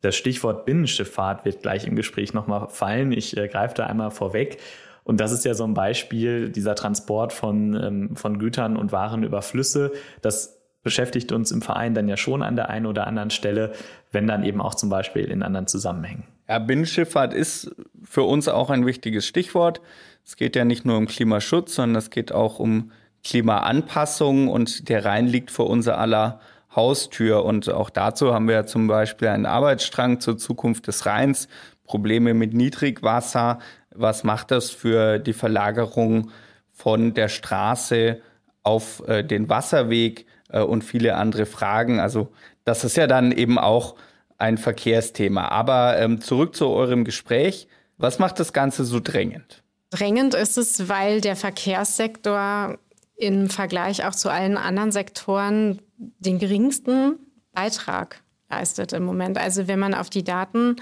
Das 0.02 0.16
Stichwort 0.16 0.66
Binnenschifffahrt 0.66 1.46
wird 1.46 1.62
gleich 1.62 1.86
im 1.86 1.96
Gespräch 1.96 2.34
nochmal 2.34 2.70
fallen. 2.70 3.12
Ich 3.12 3.38
äh, 3.38 3.48
greife 3.48 3.76
da 3.76 3.86
einmal 3.86 4.12
vorweg. 4.12 4.58
Und 5.04 5.20
das 5.20 5.32
ist 5.32 5.46
ja 5.46 5.54
so 5.54 5.64
ein 5.64 5.74
Beispiel, 5.74 6.50
dieser 6.50 6.76
Transport 6.76 7.34
von, 7.34 7.74
ähm, 7.74 8.16
von 8.16 8.40
Gütern 8.40 8.78
und 8.78 8.92
Waren 8.92 9.24
über 9.24 9.42
Flüsse. 9.42 9.92
Das 10.22 10.62
beschäftigt 10.84 11.32
uns 11.32 11.52
im 11.52 11.62
Verein 11.62 11.94
dann 11.94 12.08
ja 12.08 12.18
schon 12.18 12.42
an 12.42 12.56
der 12.56 12.70
einen 12.70 12.86
oder 12.86 13.08
anderen 13.08 13.30
Stelle, 13.30 13.74
wenn 14.12 14.28
dann 14.28 14.44
eben 14.44 14.62
auch 14.62 14.76
zum 14.76 14.90
Beispiel 14.90 15.26
in 15.26 15.44
anderen 15.44 15.68
Zusammenhängen. 15.68 16.24
Ja, 16.50 16.60
Binnenschifffahrt 16.60 17.34
ist 17.34 17.76
für 18.04 18.24
uns 18.24 18.48
auch 18.48 18.70
ein 18.70 18.86
wichtiges 18.86 19.26
Stichwort. 19.26 19.82
Es 20.26 20.36
geht 20.36 20.56
ja 20.56 20.66
nicht 20.66 20.86
nur 20.86 20.98
um 20.98 21.08
Klimaschutz, 21.08 21.76
sondern 21.76 21.98
es 21.98 22.10
geht 22.10 22.32
auch 22.32 22.60
um 22.60 22.92
Klimaanpassung 23.24 24.48
und 24.48 24.90
der 24.90 25.06
Rhein 25.06 25.28
liegt 25.28 25.52
vor 25.52 25.70
unser 25.70 26.00
aller 26.00 26.40
Haustür. 26.75 27.44
Und 27.44 27.70
auch 27.70 27.90
dazu 27.90 28.34
haben 28.34 28.48
wir 28.48 28.66
zum 28.66 28.88
Beispiel 28.88 29.28
einen 29.28 29.46
Arbeitsstrang 29.46 30.20
zur 30.20 30.38
Zukunft 30.38 30.88
des 30.88 31.06
Rheins, 31.06 31.48
Probleme 31.86 32.34
mit 32.34 32.54
Niedrigwasser. 32.54 33.60
Was 33.94 34.24
macht 34.24 34.51
das 34.51 34.70
für 34.70 35.20
die 35.20 35.34
Verlagerung 35.34 36.32
von 36.72 37.13
der 37.13 37.28
Straße 37.28 38.22
auf 38.63 39.06
äh, 39.08 39.24
den 39.24 39.50
Wasserweg 39.50 40.25
äh, 40.50 40.62
und 40.62 40.84
viele 40.84 41.16
andere 41.16 41.46
Fragen? 41.46 42.00
Also 42.00 42.32
das 42.63 42.84
ist 42.84 42.96
ja 42.96 43.08
dann 43.08 43.32
eben 43.32 43.60
auch 43.60 43.96
ein 44.38 44.58
Verkehrsthema. 44.58 45.50
Aber 45.50 45.98
ähm, 46.00 46.22
zurück 46.22 46.56
zu 46.56 46.68
eurem 46.70 47.04
Gespräch. 47.04 47.68
Was 47.98 48.18
macht 48.18 48.40
das 48.40 48.54
Ganze 48.54 48.84
so 48.84 49.00
drängend? 49.00 49.62
Drängend 49.92 50.34
ist 50.34 50.58
es, 50.58 50.90
weil 50.90 51.22
der 51.22 51.36
Verkehrssektor 51.36 52.78
im 53.16 53.50
Vergleich 53.50 54.06
auch 54.06 54.16
zu 54.16 54.30
allen 54.30 54.58
anderen 54.58 54.92
Sektoren 54.92 55.82
den 56.20 56.39
geringsten 56.39 57.20
Beitrag 57.53 58.24
leistet 58.50 58.93
im 58.93 59.03
Moment. 59.03 59.38
Also 59.38 59.67
wenn 59.67 59.79
man 59.79 59.93
auf 59.93 60.10
die 60.10 60.24
Daten 60.24 60.75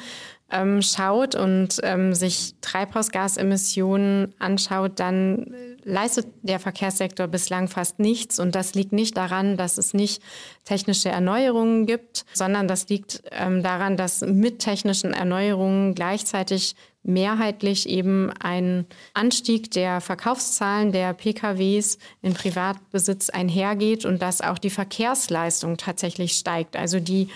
ähm, 0.51 0.81
schaut 0.81 1.35
und 1.35 1.79
ähm, 1.83 2.13
sich 2.13 2.55
Treibhausgasemissionen 2.61 4.33
anschaut, 4.39 4.99
dann 4.99 5.53
leistet 5.83 6.27
der 6.41 6.59
Verkehrssektor 6.59 7.27
bislang 7.27 7.67
fast 7.67 7.99
nichts. 7.99 8.39
Und 8.39 8.55
das 8.55 8.73
liegt 8.73 8.91
nicht 8.91 9.17
daran, 9.17 9.57
dass 9.57 9.77
es 9.77 9.93
nicht 9.93 10.21
technische 10.65 11.09
Erneuerungen 11.09 11.85
gibt, 11.85 12.25
sondern 12.33 12.67
das 12.67 12.87
liegt 12.89 13.23
ähm, 13.31 13.63
daran, 13.63 13.97
dass 13.97 14.21
mit 14.21 14.59
technischen 14.59 15.13
Erneuerungen 15.13 15.95
gleichzeitig 15.95 16.75
mehrheitlich 17.03 17.87
eben 17.87 18.31
ein 18.39 18.85
Anstieg 19.13 19.71
der 19.71 20.01
Verkaufszahlen 20.01 20.91
der 20.91 21.13
PKWs 21.13 21.97
in 22.21 22.33
Privatbesitz 22.33 23.29
einhergeht 23.29 24.05
und 24.05 24.21
dass 24.21 24.41
auch 24.41 24.57
die 24.57 24.69
Verkehrsleistung 24.69 25.77
tatsächlich 25.77 26.33
steigt. 26.33 26.75
Also 26.75 26.99
die 26.99 27.29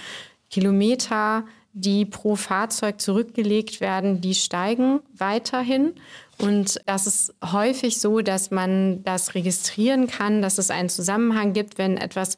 Kilometer, 0.50 1.46
die 1.74 2.06
pro 2.06 2.36
Fahrzeug 2.36 3.02
zurückgelegt 3.02 3.82
werden, 3.82 4.22
die 4.22 4.36
steigen 4.36 5.00
weiterhin. 5.18 5.94
Und 6.38 6.80
das 6.86 7.08
ist 7.08 7.34
häufig 7.44 8.00
so, 8.00 8.22
dass 8.22 8.52
man 8.52 9.04
das 9.04 9.34
registrieren 9.36 10.08
kann, 10.08 10.42
dass 10.42 10.58
es 10.58 10.70
einen 10.70 10.90
Zusammenhang 10.90 11.54
gibt, 11.54 11.78
wenn 11.78 11.98
etwas 11.98 12.38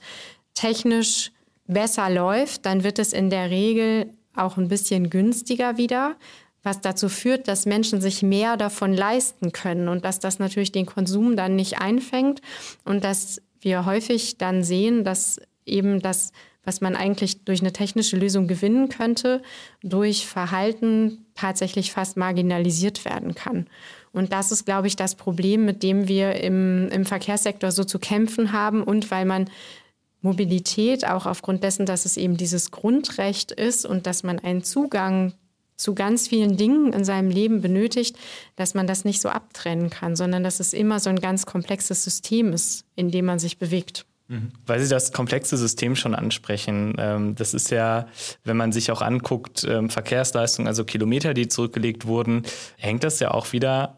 technisch 0.54 1.32
besser 1.68 2.10
läuft, 2.10 2.66
dann 2.66 2.84
wird 2.84 3.00
es 3.00 3.12
in 3.12 3.30
der 3.30 3.50
Regel 3.50 4.12
auch 4.36 4.58
ein 4.58 4.68
bisschen 4.68 5.10
günstiger 5.10 5.78
wieder, 5.78 6.16
was 6.64 6.82
dazu 6.82 7.10
führt, 7.10 7.48
dass 7.48 7.66
Menschen 7.66 8.02
sich 8.02 8.24
mehr 8.24 8.58
davon 8.58 8.94
leisten 8.94 9.52
können 9.52 9.88
und 9.88 10.04
dass 10.06 10.20
das 10.20 10.40
natürlich 10.40 10.72
den 10.72 10.86
Konsum 10.86 11.36
dann 11.36 11.56
nicht 11.56 11.80
einfängt 11.80 12.42
und 12.84 13.04
dass 13.04 13.42
wir 13.62 13.86
häufig 13.86 14.38
dann 14.38 14.64
sehen, 14.64 15.04
dass 15.04 15.40
eben 15.66 16.02
das, 16.02 16.32
was 16.66 16.82
man 16.82 16.96
eigentlich 16.96 17.46
durch 17.46 17.62
eine 17.62 17.72
technische 17.72 18.18
Lösung 18.18 18.48
gewinnen 18.48 18.90
könnte, 18.90 19.42
durch 19.82 20.28
Verhalten 20.28 21.26
tatsächlich 21.36 21.92
fast 21.92 22.18
marginalisiert 22.18 23.06
werden 23.06 23.36
kann. 23.36 23.68
Und 24.12 24.34
das 24.34 24.52
ist, 24.52 24.66
glaube 24.66 24.88
ich, 24.88 24.96
das 24.96 25.16
Problem, 25.16 25.66
mit 25.66 25.84
dem 25.84 26.08
wir 26.08 26.36
im, 26.42 26.90
im 26.90 27.06
Verkehrssektor 27.06 27.72
so 27.72 27.84
zu 27.84 28.00
kämpfen 28.00 28.52
haben 28.52 28.84
und 28.84 29.12
weil 29.12 29.26
man 29.26 29.50
Mobilität 30.22 31.08
auch 31.08 31.26
aufgrund 31.26 31.64
dessen, 31.64 31.86
dass 31.86 32.06
es 32.06 32.18
eben 32.18 32.36
dieses 32.36 32.72
Grundrecht 32.72 33.52
ist 33.52 33.86
und 33.86 34.08
dass 34.08 34.24
man 34.24 34.40
einen 34.40 34.64
Zugang 34.64 35.34
zu 35.78 35.94
ganz 35.94 36.28
vielen 36.28 36.58
Dingen 36.58 36.94
in 36.94 37.04
seinem 37.04 37.30
Leben 37.30 37.62
benötigt, 37.62 38.18
dass 38.56 38.74
man 38.74 38.88
das 38.88 39.06
nicht 39.06 39.22
so 39.22 39.30
abtrennen 39.30 39.90
kann, 39.90 40.16
sondern 40.16 40.44
dass 40.44 40.60
es 40.60 40.74
immer 40.74 41.00
so 41.00 41.10
ein 41.10 41.20
ganz 41.20 41.46
komplexes 41.46 42.04
System 42.04 42.54
ist, 42.54 42.86
in 42.96 43.12
dem 43.12 43.26
man 43.26 43.40
sich 43.40 43.58
bewegt. 43.58 44.06
Weil 44.66 44.80
Sie 44.80 44.90
das 44.90 45.12
komplexe 45.12 45.56
System 45.56 45.96
schon 45.96 46.16
ansprechen. 46.16 46.96
Ähm, 46.98 47.36
das 47.36 47.54
ist 47.54 47.70
ja, 47.70 48.08
wenn 48.44 48.58
man 48.58 48.72
sich 48.72 48.92
auch 48.92 49.02
anguckt, 49.02 49.64
ähm, 49.70 49.90
Verkehrsleistung, 49.90 50.68
also 50.68 50.84
Kilometer, 50.84 51.34
die 51.34 51.48
zurückgelegt 51.48 52.08
wurden, 52.08 52.44
hängt 52.78 53.04
das 53.04 53.20
ja 53.20 53.32
auch 53.32 53.54
wieder 53.54 53.98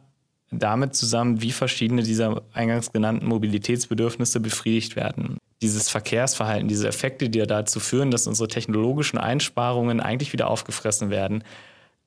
damit 0.51 0.95
zusammen, 0.95 1.41
wie 1.41 1.51
verschiedene 1.51 2.03
dieser 2.03 2.41
eingangs 2.53 2.91
genannten 2.91 3.25
Mobilitätsbedürfnisse 3.27 4.39
befriedigt 4.39 4.95
werden. 4.95 5.37
Dieses 5.61 5.89
Verkehrsverhalten, 5.89 6.67
diese 6.67 6.87
Effekte, 6.87 7.29
die 7.29 7.39
ja 7.39 7.45
dazu 7.45 7.79
führen, 7.79 8.11
dass 8.11 8.27
unsere 8.27 8.47
technologischen 8.47 9.17
Einsparungen 9.17 9.99
eigentlich 9.99 10.33
wieder 10.33 10.49
aufgefressen 10.49 11.09
werden. 11.09 11.43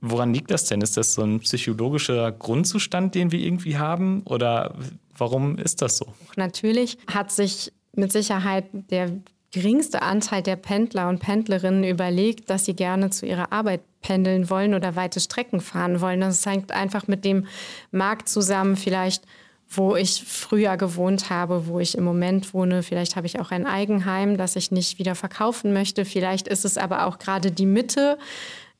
Woran 0.00 0.32
liegt 0.32 0.50
das 0.50 0.64
denn? 0.64 0.80
Ist 0.80 0.96
das 0.96 1.12
so 1.12 1.22
ein 1.22 1.40
psychologischer 1.40 2.32
Grundzustand, 2.32 3.14
den 3.14 3.32
wir 3.32 3.40
irgendwie 3.40 3.76
haben? 3.76 4.22
Oder 4.24 4.74
warum 5.16 5.58
ist 5.58 5.82
das 5.82 5.98
so? 5.98 6.14
Natürlich 6.36 6.96
hat 7.06 7.30
sich 7.30 7.72
mit 7.94 8.12
Sicherheit 8.12 8.66
der 8.72 9.10
geringste 9.52 10.02
Anteil 10.02 10.42
der 10.42 10.56
Pendler 10.56 11.08
und 11.08 11.18
Pendlerinnen 11.18 11.84
überlegt, 11.84 12.50
dass 12.50 12.64
sie 12.64 12.74
gerne 12.74 13.10
zu 13.10 13.26
ihrer 13.26 13.52
Arbeit 13.52 13.80
pendeln 14.00 14.48
wollen 14.48 14.74
oder 14.74 14.96
weite 14.96 15.20
Strecken 15.20 15.60
fahren 15.60 16.00
wollen. 16.00 16.20
Das 16.20 16.46
hängt 16.46 16.72
einfach 16.72 17.08
mit 17.08 17.24
dem 17.24 17.46
Markt 17.90 18.28
zusammen, 18.28 18.76
vielleicht 18.76 19.24
wo 19.72 19.94
ich 19.94 20.24
früher 20.26 20.76
gewohnt 20.76 21.30
habe, 21.30 21.68
wo 21.68 21.78
ich 21.78 21.96
im 21.96 22.02
Moment 22.02 22.52
wohne. 22.54 22.82
Vielleicht 22.82 23.14
habe 23.14 23.28
ich 23.28 23.38
auch 23.38 23.52
ein 23.52 23.66
Eigenheim, 23.66 24.36
das 24.36 24.56
ich 24.56 24.72
nicht 24.72 24.98
wieder 24.98 25.14
verkaufen 25.14 25.72
möchte. 25.72 26.04
Vielleicht 26.04 26.48
ist 26.48 26.64
es 26.64 26.76
aber 26.76 27.06
auch 27.06 27.20
gerade 27.20 27.52
die 27.52 27.66
Mitte, 27.66 28.18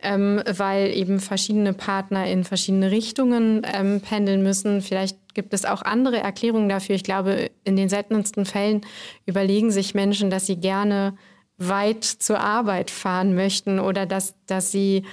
ähm, 0.01 0.43
weil 0.51 0.89
eben 0.89 1.21
verschiedene 1.21 1.75
Partner 1.75 2.27
in 2.27 2.43
verschiedene 2.43 2.91
Richtungen 2.91 3.63
ähm, 3.73 4.01
pendeln 4.01 4.43
müssen. 4.43 4.83
Vielleicht 4.83 5.17
gibt 5.35 5.55
es 5.55 5.65
auch 5.65 5.83
andere 5.83 6.19
Erklärungen 6.19 6.69
dafür. 6.69 6.95
Ich 6.95 7.05
glaube, 7.05 7.51
in 7.65 7.77
den 7.77 7.89
seltensten 7.89 8.45
Fällen 8.45 8.83
überlegen 9.27 9.71
sich 9.71 9.95
Menschen, 9.95 10.31
dass 10.31 10.47
sie 10.47 10.57
gerne 10.57 11.17
weit 11.59 12.05
zur 12.05 12.41
Arbeit 12.41 12.91
fahren 12.91 13.35
möchten 13.35 13.79
oder 13.79 14.07
dass, 14.07 14.35
dass 14.47 14.73
sie 14.73 15.05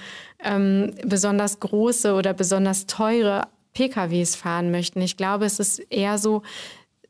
ähm, 0.43 0.93
besonders 1.03 1.59
große 1.59 2.13
oder 2.13 2.33
besonders 2.33 2.85
teure 2.87 3.47
PKWs 3.73 4.35
fahren 4.35 4.71
möchten. 4.71 5.01
Ich 5.01 5.17
glaube, 5.17 5.45
es 5.45 5.59
ist 5.59 5.79
eher 5.91 6.17
so, 6.17 6.41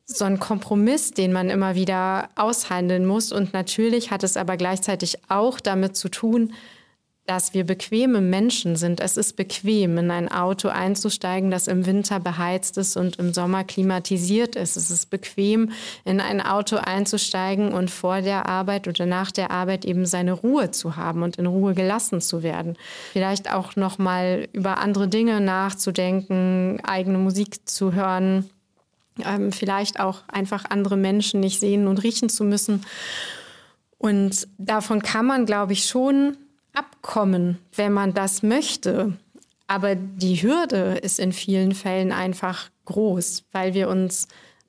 so 0.05 0.25
ein 0.25 0.39
Kompromiss, 0.39 1.11
den 1.11 1.31
man 1.31 1.49
immer 1.49 1.75
wieder 1.75 2.29
aushandeln 2.35 3.05
muss. 3.05 3.31
Und 3.31 3.53
natürlich 3.53 4.11
hat 4.11 4.23
es 4.23 4.37
aber 4.37 4.57
gleichzeitig 4.57 5.17
auch 5.29 5.59
damit 5.59 5.95
zu 5.95 6.09
tun, 6.09 6.53
dass 7.27 7.53
wir 7.53 7.65
bequeme 7.65 8.21
Menschen 8.21 8.77
sind. 8.77 9.01
Es 9.01 9.17
ist 9.17 9.35
bequem, 9.35 9.97
in 9.97 10.09
ein 10.11 10.31
Auto 10.31 10.69
einzusteigen, 10.69 11.51
das 11.51 11.67
im 11.67 11.85
Winter 11.85 12.21
beheizt 12.21 12.77
ist 12.77 12.95
und 12.95 13.17
im 13.17 13.33
Sommer 13.33 13.65
klimatisiert 13.65 14.55
ist. 14.55 14.77
Es 14.77 14.89
ist 14.89 15.09
bequem, 15.09 15.71
in 16.05 16.21
ein 16.21 16.39
Auto 16.39 16.77
einzusteigen 16.77 17.73
und 17.73 17.91
vor 17.91 18.21
der 18.21 18.47
Arbeit 18.47 18.87
oder 18.87 19.05
nach 19.05 19.31
der 19.31 19.51
Arbeit 19.51 19.83
eben 19.83 20.05
seine 20.05 20.31
Ruhe 20.31 20.71
zu 20.71 20.95
haben 20.95 21.21
und 21.21 21.35
in 21.35 21.47
Ruhe 21.47 21.73
gelassen 21.73 22.21
zu 22.21 22.43
werden. 22.43 22.77
Vielleicht 23.11 23.53
auch 23.53 23.75
noch 23.75 23.97
mal 23.97 24.47
über 24.53 24.77
andere 24.77 25.09
Dinge 25.09 25.41
nachzudenken, 25.41 26.79
eigene 26.85 27.17
Musik 27.17 27.67
zu 27.67 27.91
hören, 27.91 28.49
ähm, 29.25 29.51
vielleicht 29.51 29.99
auch 29.99 30.23
einfach 30.29 30.63
andere 30.69 30.95
Menschen 30.95 31.41
nicht 31.41 31.59
sehen 31.59 31.87
und 31.87 32.03
riechen 32.03 32.29
zu 32.29 32.45
müssen. 32.45 32.85
Und 33.97 34.47
davon 34.57 35.01
kann 35.01 35.25
man, 35.25 35.45
glaube 35.45 35.73
ich, 35.73 35.85
schon 35.85 36.37
abkommen, 36.77 37.57
wenn 37.75 37.93
man 37.93 38.13
das 38.13 38.43
möchte. 38.43 39.17
Aber 39.67 39.95
die 39.95 40.41
Hürde 40.41 40.99
ist 41.01 41.19
in 41.19 41.33
vielen 41.33 41.73
Fällen 41.73 42.11
einfach 42.11 42.69
groß, 42.85 43.43
weil 43.51 43.73
wir 43.73 43.89
uns 43.89 44.27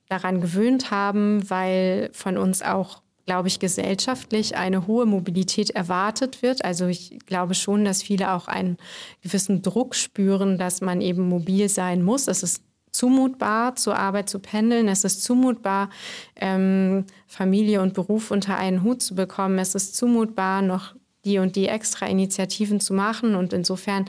daran 0.08 0.40
gewöhnt 0.40 0.90
haben, 0.90 1.48
weil 1.50 2.10
von 2.12 2.36
uns 2.36 2.62
auch, 2.62 3.02
glaube 3.26 3.48
ich, 3.48 3.60
gesellschaftlich 3.60 4.56
eine 4.56 4.86
hohe 4.86 5.06
Mobilität 5.06 5.70
erwartet 5.70 6.42
wird. 6.42 6.64
Also 6.64 6.86
ich 6.86 7.18
glaube 7.26 7.54
schon, 7.54 7.84
dass 7.84 8.02
viele 8.02 8.32
auch 8.32 8.48
einen 8.48 8.78
gewissen 9.22 9.62
Druck 9.62 9.94
spüren, 9.94 10.58
dass 10.58 10.80
man 10.80 11.00
eben 11.00 11.28
mobil 11.28 11.68
sein 11.68 12.02
muss. 12.02 12.26
Es 12.26 12.42
ist 12.42 12.64
zumutbar, 12.90 13.76
zur 13.76 13.96
Arbeit 13.96 14.28
zu 14.28 14.40
pendeln. 14.40 14.88
Es 14.88 15.04
ist 15.04 15.22
zumutbar, 15.22 15.90
ähm, 16.36 17.04
Familie 17.26 17.82
und 17.82 17.94
Beruf 17.94 18.30
unter 18.30 18.56
einen 18.56 18.82
Hut 18.82 19.02
zu 19.02 19.14
bekommen. 19.14 19.58
Es 19.58 19.74
ist 19.74 19.94
zumutbar, 19.94 20.62
noch 20.62 20.94
die 21.28 21.38
und 21.38 21.56
die 21.56 21.68
extra 21.68 22.06
Initiativen 22.06 22.80
zu 22.80 22.94
machen. 22.94 23.35
Und 23.35 23.52
insofern 23.52 24.06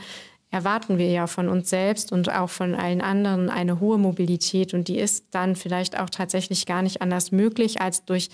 erwarten 0.51 0.97
wir 0.97 1.09
ja 1.09 1.27
von 1.27 1.47
uns 1.49 1.69
selbst 1.69 2.11
und 2.11 2.31
auch 2.31 2.49
von 2.49 2.75
allen 2.75 3.01
anderen 3.01 3.49
eine 3.49 3.79
hohe 3.79 3.97
Mobilität. 3.97 4.73
Und 4.73 4.87
die 4.87 4.97
ist 4.97 5.25
dann 5.31 5.55
vielleicht 5.55 5.99
auch 5.99 6.09
tatsächlich 6.09 6.65
gar 6.65 6.81
nicht 6.81 7.01
anders 7.01 7.31
möglich 7.31 7.81
als 7.81 8.05
durch 8.05 8.29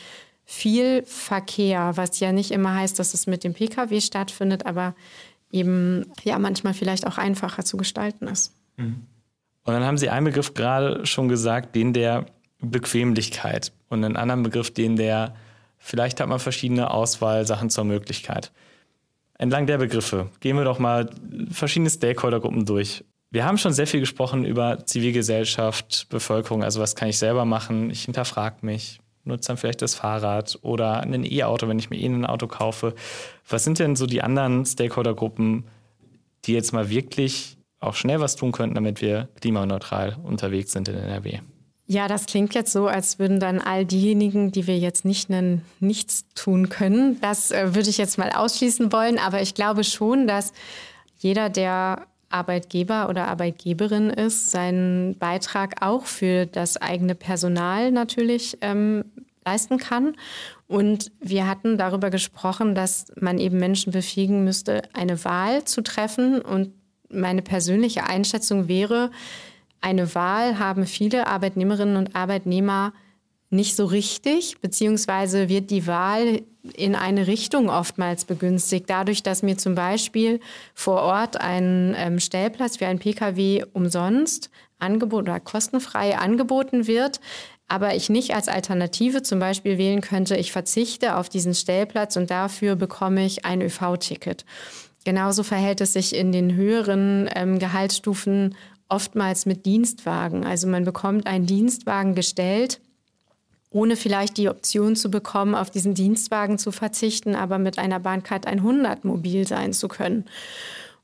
viel 0.46 1.04
Verkehr, 1.06 1.94
was 1.96 2.20
ja 2.20 2.32
nicht 2.32 2.52
immer 2.52 2.76
heißt, 2.76 3.00
dass 3.00 3.14
es 3.14 3.26
mit 3.26 3.44
dem 3.44 3.54
Pkw 3.54 4.00
stattfindet, 4.00 4.66
aber 4.66 4.96
eben 5.52 6.06
ja 6.24 6.38
manchmal 6.38 6.74
vielleicht 6.74 7.08
auch 7.08 7.18
einfacher 7.18 7.66
zu 7.66 7.78
gestalten 7.78 8.28
ist. 8.28 8.54
Mhm. 8.78 9.08
Und 9.64 9.74
dann 9.74 9.84
haben 9.84 9.98
Sie 9.98 10.10
einen 10.10 10.26
Begriff 10.26 10.54
gerade 10.54 11.06
schon 11.08 11.28
gesagt, 11.28 11.76
den 11.76 11.94
der 11.94 12.28
Bequemlichkeit 12.62 13.72
und 13.90 14.04
einen 14.04 14.16
anderen 14.16 14.44
Begriff, 14.44 14.72
den 14.72 14.96
der 14.96 15.36
vielleicht 15.80 16.20
hat 16.20 16.28
man 16.28 16.40
verschiedene 16.40 16.92
Auswahlsachen 16.92 17.70
zur 17.70 17.84
Möglichkeit. 17.84 18.52
Entlang 19.38 19.68
der 19.68 19.78
Begriffe 19.78 20.30
gehen 20.40 20.58
wir 20.58 20.64
doch 20.64 20.80
mal 20.80 21.10
verschiedene 21.52 21.90
Stakeholdergruppen 21.90 22.66
durch. 22.66 23.04
Wir 23.32 23.46
haben 23.46 23.58
schon 23.58 23.74
sehr 23.74 23.88
viel 23.88 24.00
gesprochen 24.00 24.46
über 24.46 24.86
Zivilgesellschaft, 24.86 26.08
Bevölkerung, 26.10 26.64
also 26.64 26.80
was 26.80 26.96
kann 26.96 27.10
ich 27.10 27.18
selber 27.18 27.44
machen, 27.44 27.90
ich 27.90 28.04
hinterfrage 28.04 28.66
mich, 28.66 29.02
nutze 29.26 29.48
dann 29.50 29.58
vielleicht 29.58 29.82
das 29.82 29.96
Fahrrad 29.96 30.58
oder 30.62 31.02
ein 31.02 31.26
E-Auto, 31.26 31.68
wenn 31.68 31.80
ich 31.80 31.90
mir 31.90 31.98
eh 31.98 32.06
ein 32.06 32.26
Auto 32.26 32.48
kaufe. 32.48 32.96
Was 33.50 33.66
sind 33.66 33.80
denn 33.80 33.98
so 33.98 34.06
die 34.06 34.22
anderen 34.22 34.66
Stakeholdergruppen, 34.66 35.66
die 36.46 36.54
jetzt 36.54 36.72
mal 36.72 36.90
wirklich 36.90 37.58
auch 37.80 37.96
schnell 37.96 38.22
was 38.22 38.38
tun 38.38 38.54
könnten, 38.54 38.76
damit 38.76 39.02
wir 39.02 39.28
klimaneutral 39.42 40.16
unterwegs 40.24 40.72
sind 40.72 40.88
in 40.88 40.96
NRW? 40.96 41.40
Ja, 41.88 42.08
das 42.08 42.26
klingt 42.26 42.56
jetzt 42.56 42.72
so, 42.72 42.88
als 42.88 43.20
würden 43.20 43.40
dann 43.40 43.60
all 43.60 43.86
diejenigen, 43.86 44.52
die 44.52 44.66
wir 44.66 44.78
jetzt 44.80 45.06
nicht 45.06 45.30
nennen, 45.30 45.64
nichts 45.80 46.26
tun 46.34 46.70
können. 46.70 47.22
Das 47.22 47.52
äh, 47.52 47.76
würde 47.76 47.90
ich 47.90 48.00
jetzt 48.00 48.18
mal 48.18 48.32
ausschließen 48.32 48.92
wollen. 48.92 49.20
Aber 49.20 49.42
ich 49.42 49.54
glaube 49.54 49.84
schon, 49.84 50.26
dass 50.26 50.52
jeder, 51.20 51.50
der 51.50 52.08
Arbeitgeber 52.30 53.08
oder 53.08 53.28
Arbeitgeberin 53.28 54.10
ist, 54.10 54.50
seinen 54.50 55.16
Beitrag 55.20 55.82
auch 55.82 56.06
für 56.06 56.48
das 56.48 56.78
eigene 56.78 57.14
Personal 57.14 57.92
natürlich 57.92 58.58
ähm, 58.62 59.06
leisten 59.46 59.78
kann. 59.78 60.16
Und 60.68 61.12
wir 61.20 61.48
hatten 61.48 61.78
darüber 61.78 62.10
gesprochen, 62.10 62.74
dass 62.74 63.06
man 63.20 63.38
eben 63.38 63.60
Menschen 63.60 63.92
befähigen 63.92 64.44
müsste, 64.44 64.82
eine 64.94 65.24
Wahl 65.24 65.66
zu 65.66 65.82
treffen. 65.82 66.42
Und 66.42 66.74
meine 67.10 67.44
persönliche 67.44 68.06
Einschätzung 68.06 68.68
wäre, 68.68 69.12
eine 69.86 70.16
Wahl 70.16 70.58
haben 70.58 70.88
viele 70.88 71.28
Arbeitnehmerinnen 71.28 71.96
und 71.96 72.16
Arbeitnehmer 72.16 72.92
nicht 73.52 73.76
so 73.76 73.86
richtig, 73.86 74.60
beziehungsweise 74.60 75.48
wird 75.48 75.70
die 75.70 75.86
Wahl 75.86 76.42
in 76.74 76.96
eine 76.96 77.28
Richtung 77.28 77.70
oftmals 77.70 78.26
begünstigt, 78.26 78.90
dadurch, 78.90 79.22
dass 79.22 79.44
mir 79.44 79.60
zum 79.60 79.76
Beispiel 79.76 80.40
vor 80.74 81.04
Ort 81.04 81.40
ein 81.40 81.96
ähm, 81.98 82.20
Stellplatz 82.20 82.78
für 82.78 82.88
ein 82.88 82.98
Pkw 82.98 83.66
umsonst 83.74 84.50
angeboten 84.80 85.30
oder 85.30 85.40
kostenfrei 85.40 86.18
angeboten 86.18 86.88
wird, 86.88 87.20
aber 87.68 87.94
ich 87.94 88.10
nicht 88.10 88.34
als 88.34 88.48
Alternative 88.48 89.22
zum 89.22 89.38
Beispiel 89.38 89.78
wählen 89.78 90.02
könnte, 90.02 90.36
ich 90.36 90.52
verzichte 90.52 91.16
auf 91.18 91.30
diesen 91.30 91.54
Stellplatz 91.54 92.16
und 92.18 92.32
dafür 92.32 92.76
bekomme 92.76 93.24
ich 93.24 93.46
ein 93.46 93.62
ÖV-Ticket. 93.62 94.46
Genauso 95.06 95.44
verhält 95.44 95.82
es 95.82 95.94
sich 95.94 96.16
in 96.16 96.32
den 96.32 96.56
höheren 96.56 97.30
ähm, 97.36 97.60
Gehaltsstufen 97.60 98.56
oftmals 98.90 99.46
mit 99.46 99.66
Dienstwagen. 99.66 100.46
Also 100.46 100.68
man 100.68 100.86
bekommt 100.86 101.28
einen 101.28 101.46
Dienstwagen 101.46 102.16
gestellt, 102.16 102.82
ohne 103.70 103.96
vielleicht 103.96 104.38
die 104.38 104.50
Option 104.50 104.96
zu 104.96 105.12
bekommen, 105.12 105.56
auf 105.56 105.70
diesen 105.70 105.94
Dienstwagen 105.94 106.58
zu 106.58 106.72
verzichten, 106.72 107.36
aber 107.36 107.58
mit 107.58 107.78
einer 107.78 108.00
Bahncard 108.00 108.48
100 108.48 109.04
mobil 109.04 109.48
sein 109.48 109.74
zu 109.74 109.88
können. 109.88 110.26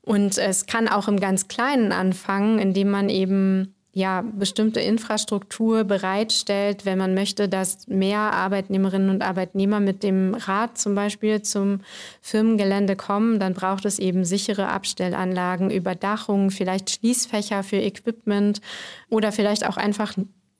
Und 0.00 0.38
es 0.38 0.66
kann 0.66 0.88
auch 0.88 1.06
im 1.06 1.20
ganz 1.20 1.48
Kleinen 1.48 1.92
anfangen, 1.92 2.58
indem 2.58 2.90
man 2.90 3.08
eben 3.08 3.74
ja, 3.94 4.22
bestimmte 4.22 4.80
Infrastruktur 4.80 5.84
bereitstellt, 5.84 6.86
wenn 6.86 6.96
man 6.96 7.12
möchte, 7.12 7.48
dass 7.48 7.86
mehr 7.88 8.18
Arbeitnehmerinnen 8.18 9.10
und 9.10 9.22
Arbeitnehmer 9.22 9.80
mit 9.80 10.02
dem 10.02 10.34
Rad 10.34 10.78
zum 10.78 10.94
Beispiel 10.94 11.42
zum 11.42 11.80
Firmengelände 12.22 12.96
kommen, 12.96 13.38
dann 13.38 13.52
braucht 13.52 13.84
es 13.84 13.98
eben 13.98 14.24
sichere 14.24 14.68
Abstellanlagen, 14.68 15.70
Überdachung, 15.70 16.50
vielleicht 16.50 16.90
Schließfächer 16.90 17.62
für 17.62 17.76
Equipment 17.76 18.62
oder 19.10 19.30
vielleicht 19.30 19.66
auch 19.68 19.76
einfach 19.76 20.16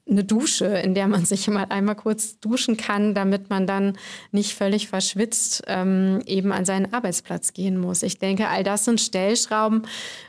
eine 0.08 0.24
Dusche, 0.24 0.66
in 0.66 0.94
der 0.94 1.08
man 1.08 1.24
sich 1.26 1.48
mal 1.48 1.66
einmal 1.68 1.94
kurz 1.94 2.38
duschen 2.40 2.76
kann, 2.76 3.14
damit 3.14 3.50
man 3.50 3.66
dann 3.66 3.98
nicht 4.30 4.54
völlig 4.54 4.88
verschwitzt 4.88 5.62
ähm, 5.66 6.22
eben 6.26 6.52
an 6.52 6.64
seinen 6.64 6.92
Arbeitsplatz 6.92 7.52
gehen 7.52 7.78
muss. 7.78 8.02
Ich 8.02 8.18
denke, 8.18 8.48
all 8.48 8.64
das 8.64 8.84
sind 8.84 9.00
Stellschrauben, 9.00 9.82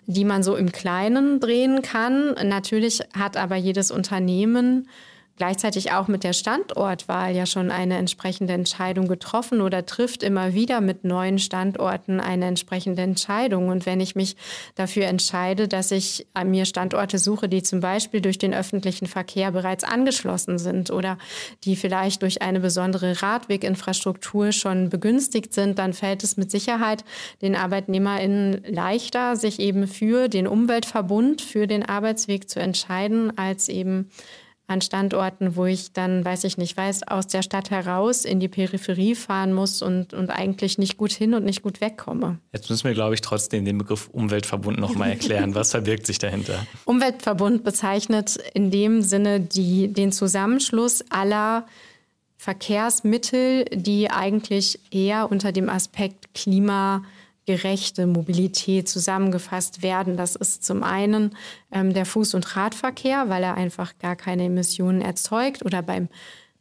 die 0.05 0.25
man 0.25 0.43
so 0.43 0.55
im 0.55 0.71
Kleinen 0.71 1.39
drehen 1.39 1.81
kann. 1.81 2.35
Natürlich 2.43 3.01
hat 3.17 3.37
aber 3.37 3.55
jedes 3.55 3.91
Unternehmen 3.91 4.87
gleichzeitig 5.35 5.91
auch 5.91 6.07
mit 6.07 6.23
der 6.23 6.33
Standortwahl 6.33 7.35
ja 7.35 7.45
schon 7.45 7.71
eine 7.71 7.97
entsprechende 7.97 8.53
Entscheidung 8.53 9.07
getroffen 9.07 9.61
oder 9.61 9.85
trifft 9.85 10.21
immer 10.21 10.53
wieder 10.53 10.79
mit 10.79 11.03
neuen 11.03 11.39
Standorten 11.39 12.19
eine 12.19 12.45
entsprechende 12.45 13.01
Entscheidung. 13.01 13.69
Und 13.69 13.85
wenn 13.85 13.99
ich 13.99 14.15
mich 14.15 14.35
dafür 14.75 15.07
entscheide, 15.07 15.67
dass 15.67 15.91
ich 15.91 16.27
mir 16.45 16.65
Standorte 16.65 17.17
suche, 17.17 17.49
die 17.49 17.63
zum 17.63 17.79
Beispiel 17.79 18.21
durch 18.21 18.37
den 18.37 18.53
öffentlichen 18.53 19.07
Verkehr 19.07 19.51
bereits 19.51 19.83
angeschlossen 19.83 20.59
sind 20.59 20.91
oder 20.91 21.17
die 21.63 21.75
vielleicht 21.75 22.21
durch 22.21 22.41
eine 22.41 22.59
besondere 22.59 23.21
Radweginfrastruktur 23.21 24.51
schon 24.51 24.89
begünstigt 24.89 25.53
sind, 25.53 25.79
dann 25.79 25.93
fällt 25.93 26.23
es 26.23 26.37
mit 26.37 26.51
Sicherheit 26.51 27.03
den 27.41 27.55
ArbeitnehmerInnen 27.55 28.63
leichter, 28.67 29.35
sich 29.35 29.59
eben 29.59 29.87
für 29.87 30.27
den 30.27 30.47
Umweltverbund, 30.47 31.41
für 31.41 31.65
den 31.65 31.83
Arbeitsweg 31.83 32.49
zu 32.49 32.59
entscheiden, 32.59 33.37
als 33.37 33.67
eben 33.67 34.09
an 34.67 34.81
Standorten, 34.81 35.55
wo 35.55 35.65
ich 35.65 35.91
dann, 35.91 36.23
weiß 36.23 36.45
ich 36.45 36.57
nicht, 36.57 36.77
weiß, 36.77 37.07
aus 37.07 37.27
der 37.27 37.41
Stadt 37.41 37.69
heraus 37.69 38.23
in 38.23 38.39
die 38.39 38.47
Peripherie 38.47 39.13
fahren 39.13 39.53
muss 39.53 39.81
und, 39.81 40.13
und 40.13 40.29
eigentlich 40.29 40.77
nicht 40.77 40.97
gut 40.97 41.11
hin 41.11 41.33
und 41.33 41.43
nicht 41.43 41.61
gut 41.61 41.81
wegkomme. 41.81 42.39
Jetzt 42.53 42.69
müssen 42.69 42.85
wir, 42.85 42.93
glaube 42.93 43.13
ich, 43.13 43.21
trotzdem 43.21 43.65
den 43.65 43.77
Begriff 43.77 44.09
Umweltverbund 44.09 44.79
nochmal 44.79 45.09
erklären. 45.09 45.53
Was 45.53 45.71
verbirgt 45.71 46.07
sich 46.07 46.17
dahinter? 46.17 46.65
Umweltverbund 46.85 47.63
bezeichnet 47.63 48.37
in 48.53 48.71
dem 48.71 49.01
Sinne 49.01 49.41
die, 49.41 49.91
den 49.91 50.11
Zusammenschluss 50.11 51.03
aller 51.09 51.65
Verkehrsmittel, 52.37 53.65
die 53.65 54.09
eigentlich 54.09 54.79
eher 54.91 55.29
unter 55.31 55.51
dem 55.51 55.69
Aspekt 55.69 56.33
Klima 56.33 57.03
gerechte 57.45 58.07
Mobilität 58.07 58.87
zusammengefasst 58.87 59.81
werden. 59.81 60.17
Das 60.17 60.35
ist 60.35 60.63
zum 60.63 60.83
einen 60.83 61.35
ähm, 61.71 61.93
der 61.93 62.05
Fuß- 62.05 62.35
und 62.35 62.55
Radverkehr, 62.55 63.29
weil 63.29 63.43
er 63.43 63.55
einfach 63.55 63.97
gar 63.99 64.15
keine 64.15 64.45
Emissionen 64.45 65.01
erzeugt 65.01 65.65
oder 65.65 65.81
beim 65.81 66.07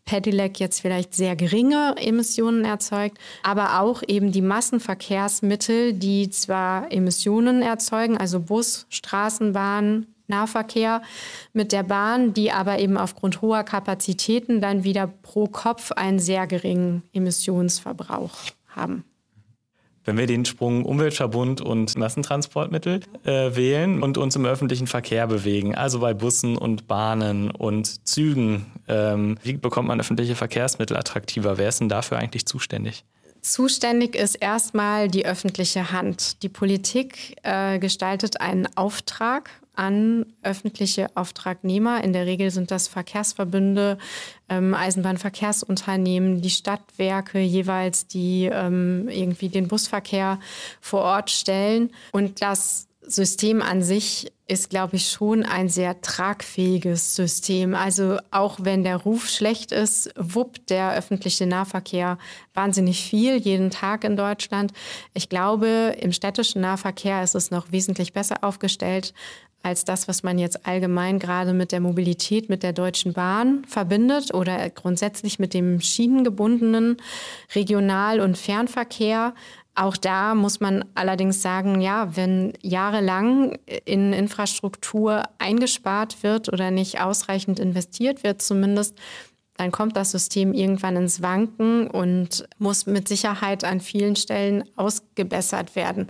Pedelec 0.05 0.59
jetzt 0.59 0.81
vielleicht 0.81 1.15
sehr 1.15 1.37
geringe 1.37 1.95
Emissionen 1.97 2.65
erzeugt, 2.65 3.19
aber 3.43 3.81
auch 3.81 4.03
eben 4.07 4.33
die 4.33 4.43
Massenverkehrsmittel, 4.43 5.93
die 5.93 6.29
zwar 6.31 6.91
Emissionen 6.91 7.63
erzeugen, 7.63 8.17
also 8.17 8.41
Bus, 8.41 8.87
Straßenbahn, 8.89 10.07
Nahverkehr 10.27 11.03
mit 11.53 11.73
der 11.73 11.83
Bahn, 11.83 12.33
die 12.33 12.53
aber 12.53 12.79
eben 12.79 12.97
aufgrund 12.97 13.43
hoher 13.43 13.65
Kapazitäten 13.65 14.61
dann 14.61 14.83
wieder 14.83 15.07
pro 15.07 15.47
Kopf 15.47 15.93
einen 15.93 16.19
sehr 16.19 16.47
geringen 16.47 17.03
Emissionsverbrauch 17.13 18.33
haben. 18.69 19.05
Wenn 20.05 20.19
wir 20.19 20.27
den 20.27 20.45
Sprung 20.45 20.85
Umweltverbund 20.85 21.61
und 21.61 21.97
Massentransportmittel 21.97 23.01
äh, 23.25 23.55
wählen 23.55 24.03
und 24.03 24.19
uns 24.19 24.35
im 24.35 24.45
öffentlichen 24.45 24.87
Verkehr 24.89 25.27
bewegen, 25.27 25.75
also 25.75 26.01
bei 26.01 26.13
Bussen 26.13 26.57
und 26.57 26.89
Bahnen 26.89 27.51
und 27.51 28.07
Zügen, 28.09 28.67
ähm, 28.89 29.39
wie 29.43 29.53
bekommt 29.55 29.89
man 29.89 30.01
öffentliche 30.01 30.35
Verkehrsmittel 30.35 30.97
attraktiver? 30.97 31.57
Wer 31.57 31.69
ist 31.69 31.81
denn 31.81 31.89
dafür 31.89 32.19
eigentlich 32.19 32.47
zuständig? 32.47 33.05
Zuständig 33.43 34.15
ist 34.15 34.37
erstmal 34.37 35.09
die 35.09 35.27
öffentliche 35.27 35.91
Hand. 35.91 36.45
Die 36.45 36.49
Politik 36.49 37.37
äh, 37.43 37.81
gestaltet 37.81 38.41
einen 38.41 38.69
Auftrag 38.77 39.51
an 39.75 40.27
öffentliche 40.43 41.09
Auftragnehmer. 41.17 42.05
In 42.05 42.13
der 42.13 42.27
Regel 42.27 42.53
sind 42.53 42.71
das 42.71 42.87
Verkehrsverbünde, 42.87 43.99
ähm, 44.49 44.75
Eisenbahnverkehrsunternehmen, 44.75 46.41
die 46.41 46.51
Stadtwerke 46.51 47.41
jeweils, 47.41 48.07
die 48.07 48.49
ähm, 48.53 49.09
irgendwie 49.09 49.49
den 49.49 49.67
Busverkehr 49.67 50.39
vor 50.81 51.01
Ort 51.01 51.31
stellen. 51.31 51.91
Und 52.13 52.43
das 52.43 52.87
System 53.15 53.63
an 53.63 53.83
sich 53.83 54.33
ist, 54.49 54.71
glaube 54.71 54.97
ich, 54.97 55.09
schon 55.11 55.45
ein 55.45 55.69
sehr 55.69 56.01
tragfähiges 56.03 57.17
System. 57.17 57.75
Also 57.75 58.19
auch 58.31 58.59
wenn 58.61 58.83
der 58.83 58.97
Ruf 58.97 59.29
schlecht 59.29 59.73
ist, 59.73 60.13
wuppt 60.17 60.69
der 60.69 60.95
öffentliche 60.95 61.47
Nahverkehr 61.47 62.19
wahnsinnig 62.53 63.03
viel 63.03 63.37
jeden 63.37 63.71
Tag 63.71 64.05
in 64.05 64.17
Deutschland. 64.17 64.73
Ich 65.15 65.29
glaube, 65.29 65.97
im 66.01 66.13
städtischen 66.13 66.61
Nahverkehr 66.61 67.23
ist 67.23 67.35
es 67.35 67.51
noch 67.51 67.73
wesentlich 67.73 68.13
besser 68.13 68.43
aufgestellt 68.43 69.15
als 69.63 69.85
das, 69.85 70.09
was 70.09 70.23
man 70.23 70.39
jetzt 70.39 70.67
allgemein 70.67 71.19
gerade 71.19 71.53
mit 71.53 71.73
der 71.73 71.81
Mobilität 71.81 72.49
mit 72.49 72.63
der 72.63 72.73
Deutschen 72.73 73.13
Bahn 73.13 73.65
verbindet 73.67 74.35
oder 74.35 74.69
grundsätzlich 74.71 75.39
mit 75.39 75.55
dem 75.55 75.81
schienengebundenen 75.81 76.97
Regional- 77.55 78.21
und 78.21 78.37
Fernverkehr. 78.37 79.35
Auch 79.75 79.97
da 79.97 80.35
muss 80.35 80.61
man 80.61 80.85
allerdings 80.95 81.41
sagen, 81.41 81.81
ja, 81.81 82.15
wenn 82.15 82.53
jahrelang 82.61 83.57
in 83.87 84.13
Infrastruktur 84.13 85.23
eingespart 85.39 86.23
wird 86.23 86.53
oder 86.53 86.71
nicht 86.71 87.01
ausreichend 87.01 87.59
investiert 87.59 88.23
wird, 88.23 88.43
zumindest, 88.43 88.99
dann 89.57 89.71
kommt 89.71 89.97
das 89.97 90.11
System 90.11 90.55
irgendwann 90.55 90.97
ins 90.97 91.23
Wanken 91.23 91.87
und 91.87 92.47
muss 92.59 92.87
mit 92.87 93.07
Sicherheit 93.07 93.65
an 93.65 93.81
vielen 93.81 94.17
Stellen 94.17 94.65
ausgebessert 94.77 95.77
werden. 95.77 96.09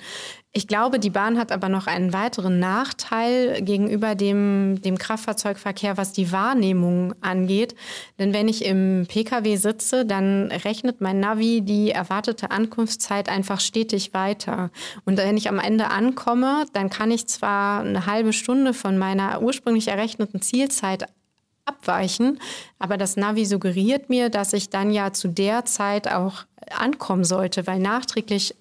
Ich 0.55 0.68
glaube, 0.68 0.98
die 0.98 1.09
Bahn 1.09 1.38
hat 1.38 1.50
aber 1.50 1.70
noch 1.70 1.87
einen 1.87 2.12
weiteren 2.12 2.59
Nachteil 2.59 3.62
gegenüber 3.62 4.14
dem, 4.14 4.83
dem 4.83 4.98
Kraftfahrzeugverkehr, 4.98 5.96
was 5.96 6.12
die 6.12 6.31
Wahrnehmung 6.31 7.14
angeht. 7.22 7.74
Denn 8.18 8.35
wenn 8.35 8.48
ich 8.48 8.66
im 8.66 9.07
Pkw 9.09 9.57
sitze, 9.57 10.05
dann 10.05 10.52
rechnet 10.52 11.00
mein 11.00 11.20
Navi 11.20 11.62
die 11.62 11.90
erwartete 11.90 12.50
Ankunftszeit 12.50 13.31
einfach 13.31 13.61
stetig 13.61 14.12
weiter. 14.12 14.70
Und 15.07 15.16
wenn 15.16 15.38
ich 15.38 15.48
am 15.48 15.59
Ende 15.59 15.88
ankomme, 15.88 16.66
dann 16.74 16.90
kann 16.90 17.11
ich 17.11 17.26
zwar 17.26 17.81
eine 17.81 18.05
halbe 18.05 18.35
Stunde 18.35 18.74
von 18.74 18.98
meiner 18.98 19.40
ursprünglich 19.40 19.88
errechneten 19.88 20.42
Zielzeit 20.42 21.07
abweichen. 21.64 22.40
Aber 22.79 22.96
das 22.96 23.16
Navi 23.16 23.46
suggeriert 23.46 24.09
mir, 24.09 24.31
dass 24.31 24.53
ich 24.53 24.70
dann 24.70 24.90
ja 24.90 25.12
zu 25.12 25.29
der 25.29 25.64
Zeit 25.64 26.09
auch 26.09 26.44
ankommen 26.70 27.25
sollte, 27.25 27.66
weil 27.66 27.79
nachträglich 27.79 28.55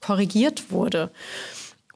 korrigiert 0.00 0.70
wurde. 0.70 1.10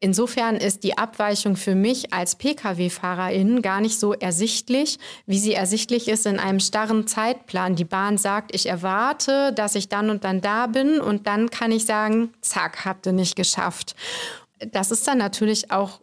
Insofern 0.02 0.56
ist 0.56 0.82
die 0.82 0.96
Abweichung 0.96 1.56
für 1.56 1.74
mich 1.74 2.14
als 2.14 2.34
Pkw-Fahrerin 2.36 3.60
gar 3.60 3.82
nicht 3.82 4.00
so 4.00 4.14
ersichtlich, 4.14 4.98
wie 5.26 5.38
sie 5.38 5.52
ersichtlich 5.52 6.08
ist 6.08 6.24
in 6.24 6.38
einem 6.38 6.58
starren 6.58 7.06
Zeitplan. 7.06 7.76
Die 7.76 7.84
Bahn 7.84 8.16
sagt, 8.16 8.54
ich 8.54 8.64
erwarte, 8.64 9.52
dass 9.52 9.74
ich 9.74 9.90
dann 9.90 10.08
und 10.08 10.24
dann 10.24 10.40
da 10.40 10.68
bin 10.68 11.02
und 11.02 11.26
dann 11.26 11.50
kann 11.50 11.70
ich 11.70 11.84
sagen, 11.84 12.32
zack, 12.40 12.86
habt 12.86 13.06
ihr 13.06 13.12
nicht 13.12 13.36
geschafft. 13.36 13.94
Das 14.72 14.90
ist 14.90 15.06
dann 15.06 15.18
natürlich 15.18 15.70
auch 15.70 16.00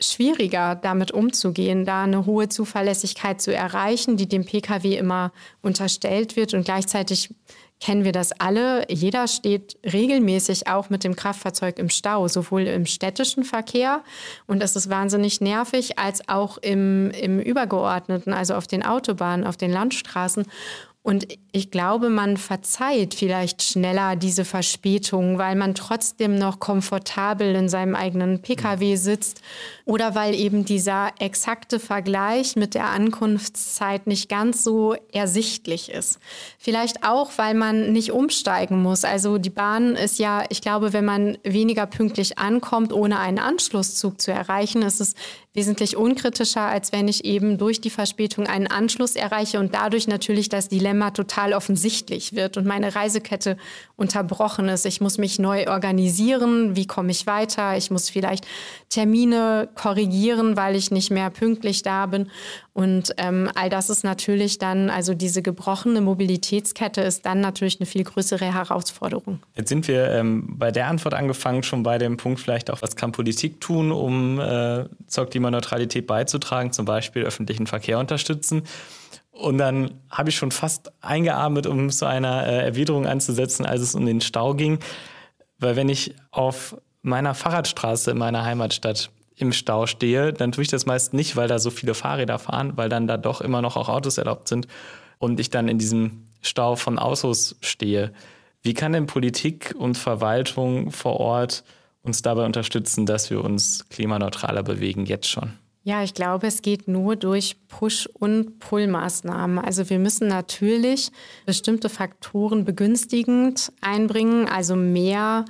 schwieriger, 0.00 0.74
damit 0.74 1.12
umzugehen, 1.12 1.84
da 1.84 2.04
eine 2.04 2.26
hohe 2.26 2.48
Zuverlässigkeit 2.48 3.40
zu 3.40 3.54
erreichen, 3.54 4.16
die 4.16 4.28
dem 4.28 4.44
Pkw 4.44 4.96
immer 4.96 5.32
unterstellt 5.62 6.36
wird 6.36 6.54
und 6.54 6.64
gleichzeitig 6.64 7.30
kennen 7.80 8.04
wir 8.04 8.12
das 8.12 8.32
alle. 8.32 8.84
Jeder 8.90 9.26
steht 9.26 9.78
regelmäßig 9.90 10.68
auch 10.68 10.90
mit 10.90 11.02
dem 11.02 11.16
Kraftfahrzeug 11.16 11.78
im 11.78 11.88
Stau, 11.88 12.28
sowohl 12.28 12.62
im 12.62 12.86
städtischen 12.86 13.44
Verkehr 13.44 14.02
und 14.46 14.62
das 14.62 14.76
ist 14.76 14.90
wahnsinnig 14.90 15.40
nervig, 15.40 15.98
als 15.98 16.28
auch 16.28 16.58
im, 16.58 17.10
im 17.10 17.40
übergeordneten, 17.40 18.32
also 18.32 18.54
auf 18.54 18.66
den 18.66 18.84
Autobahnen, 18.84 19.46
auf 19.46 19.56
den 19.56 19.72
Landstraßen. 19.72 20.44
Und 21.02 21.26
ich 21.50 21.70
glaube, 21.70 22.10
man 22.10 22.36
verzeiht 22.36 23.14
vielleicht 23.14 23.62
schneller 23.62 24.16
diese 24.16 24.44
Verspätung, 24.44 25.38
weil 25.38 25.56
man 25.56 25.74
trotzdem 25.74 26.36
noch 26.36 26.60
komfortabel 26.60 27.54
in 27.54 27.70
seinem 27.70 27.94
eigenen 27.94 28.42
Pkw 28.42 28.96
sitzt 28.96 29.40
oder 29.86 30.14
weil 30.14 30.34
eben 30.34 30.66
dieser 30.66 31.10
exakte 31.18 31.80
Vergleich 31.80 32.54
mit 32.54 32.74
der 32.74 32.90
Ankunftszeit 32.90 34.06
nicht 34.06 34.28
ganz 34.28 34.62
so 34.62 34.94
ersichtlich 35.10 35.90
ist. 35.90 36.18
Vielleicht 36.58 37.02
auch, 37.02 37.30
weil 37.36 37.54
man 37.54 37.92
nicht 37.92 38.12
umsteigen 38.12 38.82
muss. 38.82 39.04
Also 39.04 39.38
die 39.38 39.50
Bahn 39.50 39.96
ist 39.96 40.18
ja, 40.18 40.44
ich 40.50 40.60
glaube, 40.60 40.92
wenn 40.92 41.06
man 41.06 41.38
weniger 41.44 41.86
pünktlich 41.86 42.38
ankommt, 42.38 42.92
ohne 42.92 43.18
einen 43.18 43.38
Anschlusszug 43.38 44.20
zu 44.20 44.32
erreichen, 44.32 44.82
ist 44.82 45.00
es 45.00 45.14
wesentlich 45.54 45.96
unkritischer, 45.96 46.62
als 46.62 46.92
wenn 46.92 47.08
ich 47.08 47.24
eben 47.24 47.58
durch 47.58 47.80
die 47.80 47.90
Verspätung 47.90 48.46
einen 48.46 48.68
Anschluss 48.68 49.16
erreiche 49.16 49.58
und 49.58 49.74
dadurch 49.74 50.06
natürlich 50.06 50.48
das 50.48 50.68
Dilemma 50.68 50.89
total 51.12 51.52
offensichtlich 51.52 52.34
wird 52.34 52.56
und 52.56 52.66
meine 52.66 52.94
Reisekette 52.94 53.56
unterbrochen 53.96 54.68
ist. 54.68 54.86
Ich 54.86 55.00
muss 55.00 55.18
mich 55.18 55.38
neu 55.38 55.66
organisieren. 55.68 56.74
Wie 56.76 56.86
komme 56.86 57.10
ich 57.10 57.26
weiter? 57.26 57.76
Ich 57.76 57.90
muss 57.90 58.08
vielleicht 58.08 58.46
Termine 58.88 59.68
korrigieren, 59.74 60.56
weil 60.56 60.74
ich 60.74 60.90
nicht 60.90 61.10
mehr 61.10 61.30
pünktlich 61.30 61.82
da 61.82 62.06
bin. 62.06 62.30
Und 62.72 63.12
ähm, 63.18 63.50
all 63.54 63.68
das 63.68 63.90
ist 63.90 64.04
natürlich 64.04 64.58
dann, 64.58 64.88
also 64.88 65.12
diese 65.12 65.42
gebrochene 65.42 66.00
Mobilitätskette 66.00 67.02
ist 67.02 67.26
dann 67.26 67.40
natürlich 67.40 67.78
eine 67.78 67.86
viel 67.86 68.04
größere 68.04 68.54
Herausforderung. 68.54 69.40
Jetzt 69.54 69.68
sind 69.68 69.86
wir 69.86 70.10
ähm, 70.10 70.54
bei 70.56 70.70
der 70.70 70.86
Antwort 70.86 71.14
angefangen, 71.14 71.62
schon 71.62 71.82
bei 71.82 71.98
dem 71.98 72.16
Punkt 72.16 72.40
vielleicht 72.40 72.70
auch, 72.70 72.80
was 72.80 72.96
kann 72.96 73.12
Politik 73.12 73.60
tun, 73.60 73.92
um 73.92 74.40
äh, 74.40 74.84
zur 75.08 75.26
Klimaneutralität 75.26 76.06
beizutragen, 76.06 76.72
zum 76.72 76.86
Beispiel 76.86 77.22
öffentlichen 77.24 77.66
Verkehr 77.66 77.98
unterstützen. 77.98 78.62
Und 79.40 79.56
dann 79.56 79.92
habe 80.10 80.28
ich 80.28 80.36
schon 80.36 80.50
fast 80.50 80.92
eingeatmet, 81.00 81.66
um 81.66 81.88
zu 81.88 82.06
einer 82.06 82.46
äh, 82.46 82.64
Erwiderung 82.66 83.06
anzusetzen, 83.06 83.64
als 83.64 83.80
es 83.80 83.94
um 83.94 84.04
den 84.04 84.20
Stau 84.20 84.52
ging. 84.54 84.78
Weil 85.58 85.76
wenn 85.76 85.88
ich 85.88 86.14
auf 86.30 86.76
meiner 87.00 87.34
Fahrradstraße 87.34 88.10
in 88.10 88.18
meiner 88.18 88.44
Heimatstadt 88.44 89.10
im 89.36 89.52
Stau 89.52 89.86
stehe, 89.86 90.34
dann 90.34 90.52
tue 90.52 90.62
ich 90.62 90.68
das 90.68 90.84
meist 90.84 91.14
nicht, 91.14 91.36
weil 91.36 91.48
da 91.48 91.58
so 91.58 91.70
viele 91.70 91.94
Fahrräder 91.94 92.38
fahren, 92.38 92.76
weil 92.76 92.90
dann 92.90 93.06
da 93.06 93.16
doch 93.16 93.40
immer 93.40 93.62
noch 93.62 93.76
auch 93.76 93.88
Autos 93.88 94.18
erlaubt 94.18 94.46
sind 94.46 94.66
und 95.18 95.40
ich 95.40 95.48
dann 95.48 95.68
in 95.68 95.78
diesem 95.78 96.26
Stau 96.42 96.76
von 96.76 96.98
Autos 96.98 97.56
stehe. 97.62 98.12
Wie 98.62 98.74
kann 98.74 98.92
denn 98.92 99.06
Politik 99.06 99.74
und 99.78 99.96
Verwaltung 99.96 100.90
vor 100.90 101.18
Ort 101.18 101.64
uns 102.02 102.20
dabei 102.20 102.44
unterstützen, 102.44 103.06
dass 103.06 103.30
wir 103.30 103.42
uns 103.42 103.88
klimaneutraler 103.88 104.62
bewegen, 104.62 105.06
jetzt 105.06 105.28
schon? 105.28 105.54
Ja, 105.82 106.02
ich 106.02 106.12
glaube, 106.12 106.46
es 106.46 106.60
geht 106.60 106.88
nur 106.88 107.16
durch 107.16 107.56
Push- 107.68 108.06
und 108.12 108.58
Pull-Maßnahmen. 108.58 109.58
Also 109.58 109.88
wir 109.88 109.98
müssen 109.98 110.28
natürlich 110.28 111.10
bestimmte 111.46 111.88
Faktoren 111.88 112.66
begünstigend 112.66 113.72
einbringen, 113.80 114.46
also 114.46 114.76
mehr 114.76 115.46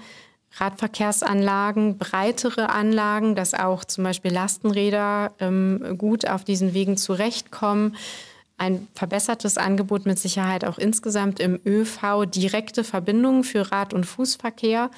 Radverkehrsanlagen, 0.56 1.98
breitere 1.98 2.70
Anlagen, 2.70 3.34
dass 3.34 3.54
auch 3.54 3.84
zum 3.84 4.04
Beispiel 4.04 4.32
Lastenräder 4.32 5.32
ähm, 5.40 5.96
gut 5.98 6.28
auf 6.28 6.44
diesen 6.44 6.74
Wegen 6.74 6.96
zurechtkommen. 6.96 7.96
Ein 8.56 8.86
verbessertes 8.94 9.58
Angebot 9.58 10.06
mit 10.06 10.18
Sicherheit 10.18 10.64
auch 10.64 10.78
insgesamt 10.78 11.40
im 11.40 11.58
ÖV, 11.64 12.26
direkte 12.26 12.84
Verbindungen 12.84 13.42
für 13.42 13.72
Rad- 13.72 13.94
und 13.94 14.04
Fußverkehr. 14.04 14.90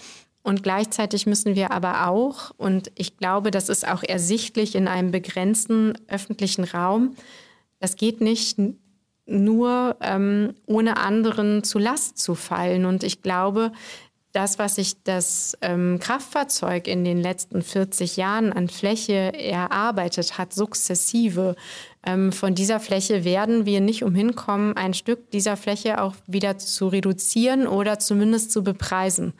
Und 0.43 0.63
gleichzeitig 0.63 1.27
müssen 1.27 1.55
wir 1.55 1.71
aber 1.71 2.09
auch, 2.09 2.51
und 2.57 2.91
ich 2.97 3.17
glaube, 3.17 3.51
das 3.51 3.69
ist 3.69 3.87
auch 3.87 4.03
ersichtlich 4.03 4.75
in 4.75 4.89
einem 4.89 5.13
begrenzten 5.13 5.95
öffentlichen 6.09 6.65
Raum, 6.65 7.15
das 7.79 7.97
geht 7.97 8.21
nicht 8.21 8.59
nur 9.27 9.97
ähm, 10.01 10.55
ohne 10.67 10.97
anderen 10.97 11.63
zu 11.65 11.79
Last 11.79 12.19
zu 12.19 12.35
fallen. 12.35 12.87
Und 12.87 13.05
ich 13.05 13.23
glaube, 13.23 13.73
das, 14.33 14.59
was 14.59 14.77
sich 14.77 15.03
das 15.05 15.57
ähm, 15.61 15.99
Kraftfahrzeug 16.01 16.89
in 16.89 17.05
den 17.05 17.21
letzten 17.21 17.63
40 17.63 18.17
Jahren 18.17 18.53
an 18.53 18.69
Fläche 18.69 19.33
erarbeitet 19.35 20.39
hat, 20.39 20.55
sukzessive, 20.55 21.55
ähm, 22.05 22.33
von 22.33 22.55
dieser 22.55 22.81
Fläche 22.81 23.25
werden 23.25 23.67
wir 23.67 23.81
nicht 23.81 24.03
umhin 24.03 24.35
kommen, 24.35 24.77
ein 24.77 24.95
Stück 24.95 25.31
dieser 25.31 25.57
Fläche 25.57 26.01
auch 26.01 26.15
wieder 26.27 26.59
zu 26.59 26.89
reduzieren 26.89 27.67
oder 27.67 27.99
zumindest 27.99 28.51
zu 28.53 28.65
bepreisen. 28.65 29.35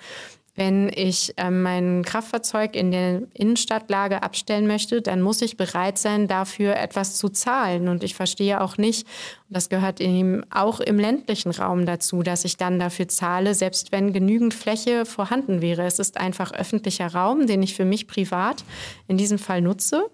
Wenn 0.55 0.91
ich 0.95 1.33
äh, 1.39 1.51
mein 1.51 2.05
Kraftfahrzeug 2.05 2.77
in 2.77 2.91
der 2.91 3.23
Innenstadtlage 3.33 4.23
abstellen 4.23 4.67
möchte, 4.67 5.01
dann 5.01 5.23
muss 5.23 5.41
ich 5.41 5.57
bereit 5.57 5.97
sein, 5.97 6.29
dafür 6.29 6.77
etwas 6.77 7.17
zu 7.17 7.31
zahlen. 7.31 7.89
Und 7.89 8.05
ich 8.05 8.15
verstehe 8.15 8.61
auch 8.61 8.77
nicht, 8.77 9.07
und 9.49 9.57
das 9.57 9.71
gehört 9.71 10.03
eben 10.03 10.45
auch 10.51 10.81
im 10.81 10.99
ländlichen 10.99 11.53
Raum 11.53 11.87
dazu, 11.87 12.23
dass 12.23 12.45
ich 12.45 12.59
dann 12.59 12.79
dafür 12.79 13.09
zahle, 13.09 13.55
selbst 13.55 13.93
wenn 13.93 14.13
genügend 14.13 14.53
Fläche 14.53 15.07
vorhanden 15.07 15.63
wäre. 15.63 15.85
Es 15.85 15.99
ist 15.99 16.19
einfach 16.19 16.53
öffentlicher 16.53 17.15
Raum, 17.15 17.47
den 17.47 17.63
ich 17.63 17.75
für 17.75 17.87
mich 17.87 18.07
privat 18.07 18.63
in 19.09 19.17
diesem 19.17 19.39
Fall 19.39 19.63
nutze. 19.63 20.11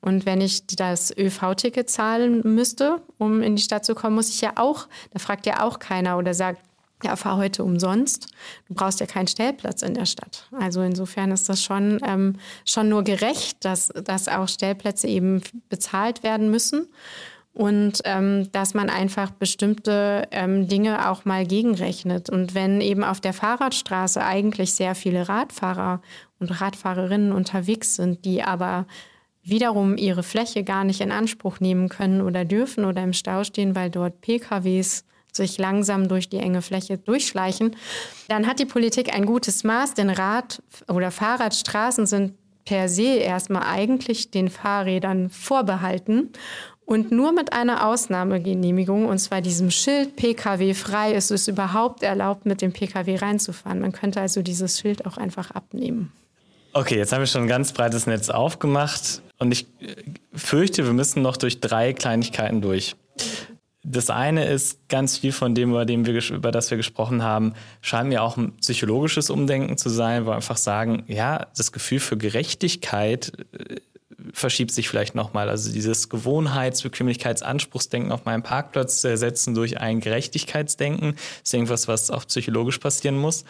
Und 0.00 0.26
wenn 0.26 0.40
ich 0.40 0.66
das 0.66 1.16
ÖV-Ticket 1.16 1.90
zahlen 1.90 2.42
müsste, 2.44 3.00
um 3.16 3.42
in 3.42 3.56
die 3.56 3.62
Stadt 3.62 3.84
zu 3.84 3.94
kommen, 3.94 4.14
muss 4.14 4.28
ich 4.28 4.40
ja 4.40 4.52
auch, 4.56 4.86
da 5.12 5.18
fragt 5.18 5.46
ja 5.46 5.62
auch 5.62 5.78
keiner 5.78 6.18
oder 6.18 6.34
sagt, 6.34 6.62
ja, 7.04 7.16
fahr 7.16 7.36
heute 7.36 7.64
umsonst. 7.64 8.28
Du 8.66 8.74
brauchst 8.74 9.00
ja 9.00 9.06
keinen 9.06 9.28
Stellplatz 9.28 9.82
in 9.82 9.94
der 9.94 10.06
Stadt. 10.06 10.48
Also 10.58 10.82
insofern 10.82 11.30
ist 11.30 11.48
das 11.48 11.62
schon, 11.62 12.00
ähm, 12.04 12.36
schon 12.64 12.88
nur 12.88 13.04
gerecht, 13.04 13.64
dass, 13.64 13.88
dass 13.88 14.28
auch 14.28 14.48
Stellplätze 14.48 15.06
eben 15.06 15.42
bezahlt 15.68 16.22
werden 16.22 16.50
müssen 16.50 16.88
und 17.58 18.02
ähm, 18.04 18.50
dass 18.52 18.74
man 18.74 18.88
einfach 18.88 19.30
bestimmte 19.30 20.28
ähm, 20.30 20.68
Dinge 20.68 21.10
auch 21.10 21.24
mal 21.24 21.46
gegenrechnet. 21.46 22.30
Und 22.30 22.54
wenn 22.54 22.80
eben 22.80 23.04
auf 23.04 23.20
der 23.20 23.32
Fahrradstraße 23.32 24.24
eigentlich 24.24 24.74
sehr 24.74 24.94
viele 24.94 25.28
Radfahrer 25.28 26.00
und 26.38 26.60
Radfahrerinnen 26.60 27.32
unterwegs 27.32 27.96
sind, 27.96 28.24
die 28.24 28.42
aber 28.42 28.86
wiederum 29.42 29.96
ihre 29.96 30.22
Fläche 30.22 30.62
gar 30.62 30.84
nicht 30.84 31.00
in 31.00 31.10
Anspruch 31.10 31.58
nehmen 31.58 31.88
können 31.88 32.20
oder 32.20 32.44
dürfen 32.44 32.84
oder 32.84 33.02
im 33.02 33.12
Stau 33.12 33.44
stehen, 33.44 33.74
weil 33.74 33.90
dort 33.90 34.20
PKWs 34.20 35.04
sich 35.38 35.56
langsam 35.56 36.08
durch 36.08 36.28
die 36.28 36.36
enge 36.36 36.60
Fläche 36.60 36.98
durchschleichen, 36.98 37.74
dann 38.28 38.46
hat 38.46 38.58
die 38.58 38.66
Politik 38.66 39.14
ein 39.14 39.24
gutes 39.24 39.64
Maß, 39.64 39.94
denn 39.94 40.10
Rad- 40.10 40.62
oder 40.86 41.10
Fahrradstraßen 41.10 42.06
sind 42.06 42.34
per 42.66 42.90
se 42.90 43.16
erstmal 43.16 43.62
eigentlich 43.62 44.30
den 44.30 44.50
Fahrrädern 44.50 45.30
vorbehalten. 45.30 46.30
Und 46.84 47.12
nur 47.12 47.32
mit 47.32 47.52
einer 47.52 47.86
Ausnahmegenehmigung, 47.86 49.06
und 49.06 49.18
zwar 49.18 49.40
diesem 49.40 49.70
Schild 49.70 50.16
Pkw 50.16 50.74
frei, 50.74 51.12
ist 51.12 51.30
es 51.30 51.48
überhaupt 51.48 52.02
erlaubt, 52.02 52.46
mit 52.46 52.62
dem 52.62 52.72
Pkw 52.72 53.16
reinzufahren. 53.16 53.80
Man 53.80 53.92
könnte 53.92 54.20
also 54.20 54.42
dieses 54.42 54.78
Schild 54.78 55.06
auch 55.06 55.16
einfach 55.18 55.50
abnehmen. 55.50 56.12
Okay, 56.72 56.96
jetzt 56.96 57.12
haben 57.12 57.20
wir 57.20 57.26
schon 57.26 57.42
ein 57.42 57.48
ganz 57.48 57.72
breites 57.72 58.06
Netz 58.06 58.28
aufgemacht 58.28 59.22
und 59.38 59.52
ich 59.52 59.66
fürchte, 60.32 60.84
wir 60.84 60.92
müssen 60.92 61.22
noch 61.22 61.36
durch 61.36 61.60
drei 61.60 61.92
Kleinigkeiten 61.92 62.60
durch. 62.60 62.96
Das 63.90 64.10
eine 64.10 64.44
ist 64.46 64.86
ganz 64.88 65.16
viel 65.16 65.32
von 65.32 65.54
dem, 65.54 65.70
über, 65.70 65.86
dem 65.86 66.04
wir, 66.04 66.22
über 66.30 66.50
das 66.50 66.70
wir 66.70 66.76
gesprochen 66.76 67.22
haben, 67.22 67.54
scheint 67.80 68.10
mir 68.10 68.22
auch 68.22 68.36
ein 68.36 68.54
psychologisches 68.56 69.30
Umdenken 69.30 69.78
zu 69.78 69.88
sein, 69.88 70.24
wo 70.24 70.30
wir 70.30 70.34
einfach 70.34 70.58
sagen, 70.58 71.04
ja, 71.06 71.46
das 71.56 71.72
Gefühl 71.72 71.98
für 71.98 72.18
Gerechtigkeit 72.18 73.32
äh, 73.52 73.76
verschiebt 74.34 74.72
sich 74.72 74.90
vielleicht 74.90 75.14
nochmal. 75.14 75.48
Also 75.48 75.72
dieses 75.72 76.10
Gewohnheits-, 76.10 76.82
Bequemlichkeitsanspruchsdenken 76.82 78.12
auf 78.12 78.26
meinem 78.26 78.42
Parkplatz 78.42 79.00
zu 79.00 79.08
ersetzen 79.08 79.54
durch 79.54 79.80
ein 79.80 80.00
Gerechtigkeitsdenken, 80.00 81.16
ist 81.42 81.54
irgendwas, 81.54 81.88
was 81.88 82.10
auch 82.10 82.26
psychologisch 82.26 82.78
passieren 82.78 83.16
muss. 83.16 83.44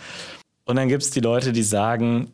Und 0.65 0.77
dann 0.77 0.89
gibt 0.89 1.03
es 1.03 1.11
die 1.11 1.21
Leute, 1.21 1.53
die 1.53 1.65
sagen, 1.65 2.31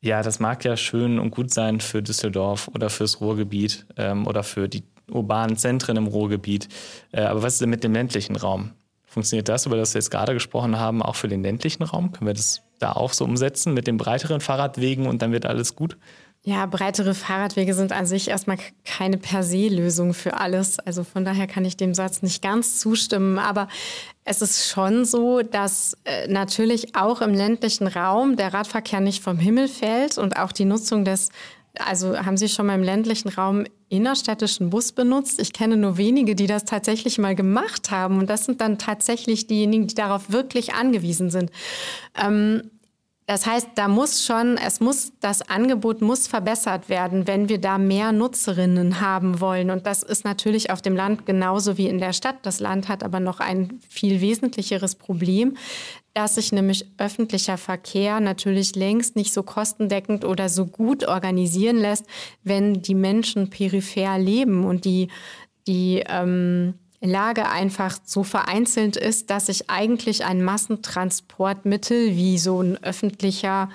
ja, 0.00 0.22
das 0.22 0.40
mag 0.40 0.64
ja 0.64 0.78
schön 0.78 1.18
und 1.18 1.30
gut 1.30 1.52
sein 1.52 1.80
für 1.80 2.02
Düsseldorf 2.02 2.68
oder 2.68 2.88
fürs 2.88 3.20
Ruhrgebiet 3.20 3.84
ähm, 3.96 4.26
oder 4.26 4.44
für 4.44 4.68
die 4.68 4.84
urbanen 5.10 5.56
Zentren 5.56 5.96
im 5.96 6.06
Ruhrgebiet. 6.06 6.68
Äh, 7.12 7.22
aber 7.22 7.42
was 7.42 7.54
ist 7.54 7.62
denn 7.62 7.70
mit 7.70 7.84
dem 7.84 7.92
ländlichen 7.92 8.36
Raum? 8.36 8.72
Funktioniert 9.06 9.48
das, 9.48 9.66
über 9.66 9.76
das 9.76 9.94
wir 9.94 10.00
jetzt 10.00 10.10
gerade 10.10 10.34
gesprochen 10.34 10.78
haben, 10.78 11.02
auch 11.02 11.16
für 11.16 11.28
den 11.28 11.42
ländlichen 11.42 11.82
Raum? 11.82 12.12
Können 12.12 12.26
wir 12.26 12.34
das 12.34 12.62
da 12.78 12.92
auch 12.92 13.12
so 13.12 13.24
umsetzen 13.24 13.74
mit 13.74 13.86
den 13.86 13.96
breiteren 13.96 14.40
Fahrradwegen 14.40 15.06
und 15.06 15.22
dann 15.22 15.32
wird 15.32 15.46
alles 15.46 15.74
gut? 15.74 15.96
Ja, 16.42 16.66
breitere 16.66 17.14
Fahrradwege 17.14 17.74
sind 17.74 17.92
an 17.92 18.06
sich 18.06 18.28
erstmal 18.28 18.58
keine 18.84 19.18
per 19.18 19.42
se 19.42 19.68
Lösung 19.68 20.14
für 20.14 20.38
alles. 20.38 20.78
Also 20.78 21.04
von 21.04 21.24
daher 21.24 21.46
kann 21.46 21.64
ich 21.64 21.76
dem 21.76 21.94
Satz 21.94 22.22
nicht 22.22 22.42
ganz 22.42 22.78
zustimmen. 22.78 23.38
Aber 23.38 23.68
es 24.24 24.40
ist 24.40 24.70
schon 24.70 25.04
so, 25.04 25.42
dass 25.42 25.96
äh, 26.04 26.28
natürlich 26.28 26.94
auch 26.94 27.20
im 27.20 27.34
ländlichen 27.34 27.86
Raum 27.86 28.36
der 28.36 28.54
Radverkehr 28.54 29.00
nicht 29.00 29.22
vom 29.22 29.38
Himmel 29.38 29.68
fällt 29.68 30.16
und 30.16 30.38
auch 30.38 30.52
die 30.52 30.64
Nutzung 30.64 31.04
des 31.04 31.30
also 31.84 32.16
haben 32.18 32.36
Sie 32.36 32.48
schon 32.48 32.66
mal 32.66 32.74
im 32.74 32.82
ländlichen 32.82 33.28
Raum 33.28 33.64
innerstädtischen 33.88 34.70
Bus 34.70 34.92
benutzt? 34.92 35.40
Ich 35.40 35.52
kenne 35.52 35.76
nur 35.76 35.96
wenige, 35.96 36.34
die 36.34 36.46
das 36.46 36.64
tatsächlich 36.64 37.18
mal 37.18 37.34
gemacht 37.34 37.90
haben. 37.90 38.18
Und 38.18 38.28
das 38.28 38.44
sind 38.44 38.60
dann 38.60 38.78
tatsächlich 38.78 39.46
diejenigen, 39.46 39.86
die 39.86 39.94
darauf 39.94 40.30
wirklich 40.30 40.74
angewiesen 40.74 41.30
sind. 41.30 41.50
Ähm, 42.20 42.70
das 43.28 43.44
heißt, 43.44 43.68
da 43.74 43.88
muss 43.88 44.24
schon, 44.24 44.56
es 44.56 44.80
muss, 44.80 45.12
das 45.20 45.42
Angebot 45.42 46.00
muss 46.00 46.26
verbessert 46.26 46.88
werden, 46.88 47.26
wenn 47.26 47.50
wir 47.50 47.60
da 47.60 47.76
mehr 47.76 48.10
Nutzerinnen 48.10 49.02
haben 49.02 49.38
wollen. 49.42 49.70
Und 49.70 49.84
das 49.84 50.02
ist 50.02 50.24
natürlich 50.24 50.70
auf 50.70 50.80
dem 50.80 50.96
Land 50.96 51.26
genauso 51.26 51.76
wie 51.76 51.88
in 51.88 51.98
der 51.98 52.14
Stadt. 52.14 52.36
Das 52.40 52.58
Land 52.58 52.88
hat 52.88 53.04
aber 53.04 53.20
noch 53.20 53.40
ein 53.40 53.80
viel 53.86 54.22
wesentlicheres 54.22 54.94
Problem, 54.94 55.58
dass 56.14 56.36
sich 56.36 56.52
nämlich 56.52 56.86
öffentlicher 56.96 57.58
Verkehr 57.58 58.18
natürlich 58.20 58.74
längst 58.76 59.14
nicht 59.14 59.34
so 59.34 59.42
kostendeckend 59.42 60.24
oder 60.24 60.48
so 60.48 60.64
gut 60.64 61.06
organisieren 61.06 61.76
lässt, 61.76 62.06
wenn 62.44 62.80
die 62.80 62.94
Menschen 62.94 63.50
peripher 63.50 64.18
leben 64.18 64.64
und 64.64 64.86
die, 64.86 65.08
die, 65.66 66.02
ähm, 66.08 66.78
Lage 67.00 67.48
einfach 67.48 67.98
so 68.04 68.24
vereinzelt 68.24 68.96
ist, 68.96 69.30
dass 69.30 69.46
sich 69.46 69.70
eigentlich 69.70 70.24
ein 70.24 70.42
Massentransportmittel 70.42 72.16
wie 72.16 72.38
so 72.38 72.60
ein 72.60 72.82
öffentlicher 72.82 73.70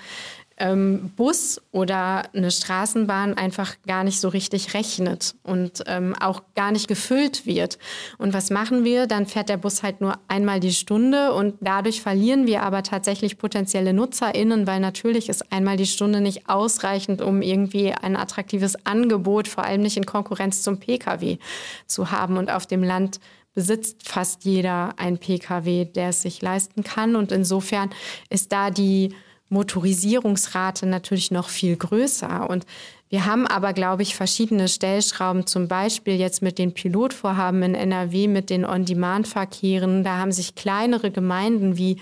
ähm, 0.63 1.11
Bus 1.17 1.61
oder 1.71 2.23
eine 2.33 2.49
Straßenbahn 2.49 3.33
einfach 3.33 3.75
gar 3.85 4.05
nicht 4.05 4.21
so 4.21 4.29
richtig 4.29 4.73
rechnet 4.73 5.35
und 5.43 5.83
ähm, 5.87 6.15
auch 6.17 6.41
gar 6.55 6.71
nicht 6.71 6.87
gefüllt 6.87 7.45
wird. 7.45 7.77
Und 8.17 8.33
was 8.33 8.49
machen 8.49 8.85
wir? 8.85 9.05
Dann 9.05 9.25
fährt 9.25 9.49
der 9.49 9.57
Bus 9.57 9.83
halt 9.83 9.99
nur 9.99 10.15
einmal 10.29 10.61
die 10.61 10.71
Stunde 10.71 11.33
und 11.33 11.55
dadurch 11.59 12.01
verlieren 12.01 12.47
wir 12.47 12.63
aber 12.63 12.81
tatsächlich 12.81 13.37
potenzielle 13.37 13.91
NutzerInnen, 13.91 14.65
weil 14.65 14.79
natürlich 14.79 15.27
ist 15.27 15.51
einmal 15.51 15.75
die 15.75 15.85
Stunde 15.85 16.21
nicht 16.21 16.47
ausreichend, 16.47 17.21
um 17.21 17.41
irgendwie 17.41 17.91
ein 17.91 18.15
attraktives 18.15 18.85
Angebot, 18.85 19.49
vor 19.49 19.65
allem 19.65 19.81
nicht 19.81 19.97
in 19.97 20.05
Konkurrenz 20.05 20.61
zum 20.61 20.79
Pkw 20.79 21.39
zu 21.87 22.09
haben. 22.09 22.37
Und 22.37 22.49
auf 22.49 22.67
dem 22.67 22.83
Land 22.83 23.19
besitzt 23.53 24.07
fast 24.07 24.45
jeder 24.45 24.93
ein 24.97 25.17
Pkw, 25.17 25.85
der 25.85 26.09
es 26.09 26.21
sich 26.21 26.41
leisten 26.41 26.83
kann. 26.83 27.17
Und 27.17 27.33
insofern 27.33 27.89
ist 28.29 28.53
da 28.53 28.71
die 28.71 29.13
Motorisierungsrate 29.49 30.85
natürlich 30.85 31.31
noch 31.31 31.49
viel 31.49 31.75
größer. 31.75 32.49
Und 32.49 32.65
wir 33.09 33.25
haben 33.25 33.45
aber, 33.45 33.73
glaube 33.73 34.01
ich, 34.01 34.15
verschiedene 34.15 34.67
Stellschrauben, 34.67 35.45
zum 35.45 35.67
Beispiel 35.67 36.15
jetzt 36.15 36.41
mit 36.41 36.57
den 36.57 36.73
Pilotvorhaben 36.73 37.61
in 37.61 37.75
NRW, 37.75 38.27
mit 38.27 38.49
den 38.49 38.65
On-Demand-Verkehren. 38.65 40.03
Da 40.03 40.17
haben 40.17 40.31
sich 40.31 40.55
kleinere 40.55 41.11
Gemeinden 41.11 41.77
wie 41.77 41.97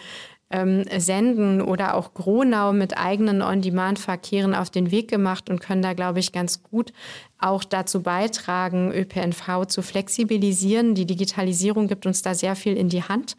ähm, 0.52 0.86
Senden 0.98 1.62
oder 1.62 1.96
auch 1.96 2.14
Gronau 2.14 2.74
mit 2.74 2.98
eigenen 2.98 3.42
On-Demand-Verkehren 3.42 4.54
auf 4.54 4.70
den 4.70 4.92
Weg 4.92 5.10
gemacht 5.10 5.50
und 5.50 5.60
können 5.60 5.82
da, 5.82 5.94
glaube 5.94 6.20
ich, 6.20 6.32
ganz 6.32 6.64
gut 6.64 6.94
auch 7.40 7.64
dazu 7.64 8.04
beitragen, 8.04 8.92
ÖPNV 8.92 9.66
zu 9.68 9.82
flexibilisieren. 9.82 10.94
Die 10.94 11.06
Digitalisierung 11.06 11.88
gibt 11.88 12.06
uns 12.06 12.22
da 12.22 12.36
sehr 12.36 12.56
viel 12.56 12.78
in 12.78 12.90
die 12.90 13.04
Hand. 13.04 13.36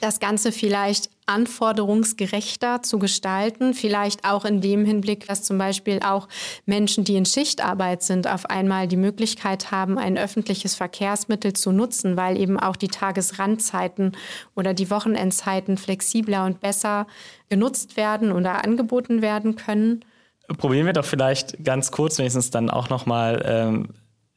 Das 0.00 0.20
Ganze 0.20 0.52
vielleicht 0.52 1.10
anforderungsgerechter 1.26 2.82
zu 2.82 2.98
gestalten, 2.98 3.74
vielleicht 3.74 4.24
auch 4.24 4.44
in 4.44 4.60
dem 4.60 4.84
Hinblick, 4.84 5.26
dass 5.26 5.42
zum 5.42 5.58
Beispiel 5.58 6.00
auch 6.04 6.28
Menschen, 6.66 7.04
die 7.04 7.16
in 7.16 7.24
Schichtarbeit 7.24 8.02
sind, 8.02 8.28
auf 8.28 8.46
einmal 8.50 8.88
die 8.88 8.96
Möglichkeit 8.96 9.70
haben, 9.70 9.98
ein 9.98 10.18
öffentliches 10.18 10.74
Verkehrsmittel 10.74 11.54
zu 11.54 11.72
nutzen, 11.72 12.16
weil 12.16 12.38
eben 12.38 12.58
auch 12.58 12.76
die 12.76 12.88
Tagesrandzeiten 12.88 14.12
oder 14.54 14.74
die 14.74 14.90
Wochenendzeiten 14.90 15.78
flexibler 15.78 16.44
und 16.44 16.60
besser 16.60 17.06
genutzt 17.48 17.96
werden 17.96 18.32
oder 18.32 18.64
angeboten 18.64 19.22
werden 19.22 19.56
können. 19.56 20.04
Probieren 20.58 20.86
wir 20.86 20.92
doch 20.92 21.04
vielleicht 21.06 21.64
ganz 21.64 21.90
kurz 21.90 22.18
wenigstens 22.18 22.50
dann 22.50 22.68
auch 22.68 22.90
nochmal 22.90 23.42
ähm, 23.46 23.88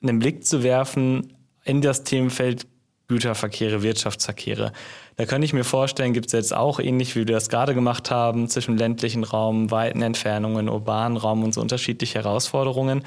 einen 0.01 0.19
Blick 0.19 0.45
zu 0.45 0.63
werfen 0.63 1.33
in 1.65 1.81
das 1.81 2.03
Themenfeld 2.03 2.65
Güterverkehre, 3.07 3.83
Wirtschaftsverkehre. 3.83 4.73
Da 5.15 5.25
könnte 5.25 5.45
ich 5.45 5.53
mir 5.53 5.63
vorstellen, 5.63 6.13
gibt 6.13 6.27
es 6.27 6.33
jetzt 6.33 6.55
auch 6.55 6.79
ähnlich, 6.79 7.15
wie 7.15 7.27
wir 7.27 7.35
das 7.35 7.49
gerade 7.49 7.73
gemacht 7.73 8.11
haben, 8.11 8.49
zwischen 8.49 8.77
ländlichen 8.77 9.23
Raum, 9.23 9.71
weiten 9.71 10.01
Entfernungen, 10.01 10.69
urbanen 10.69 11.17
Raum 11.17 11.43
und 11.43 11.53
so 11.53 11.61
unterschiedliche 11.61 12.19
Herausforderungen. 12.19 13.03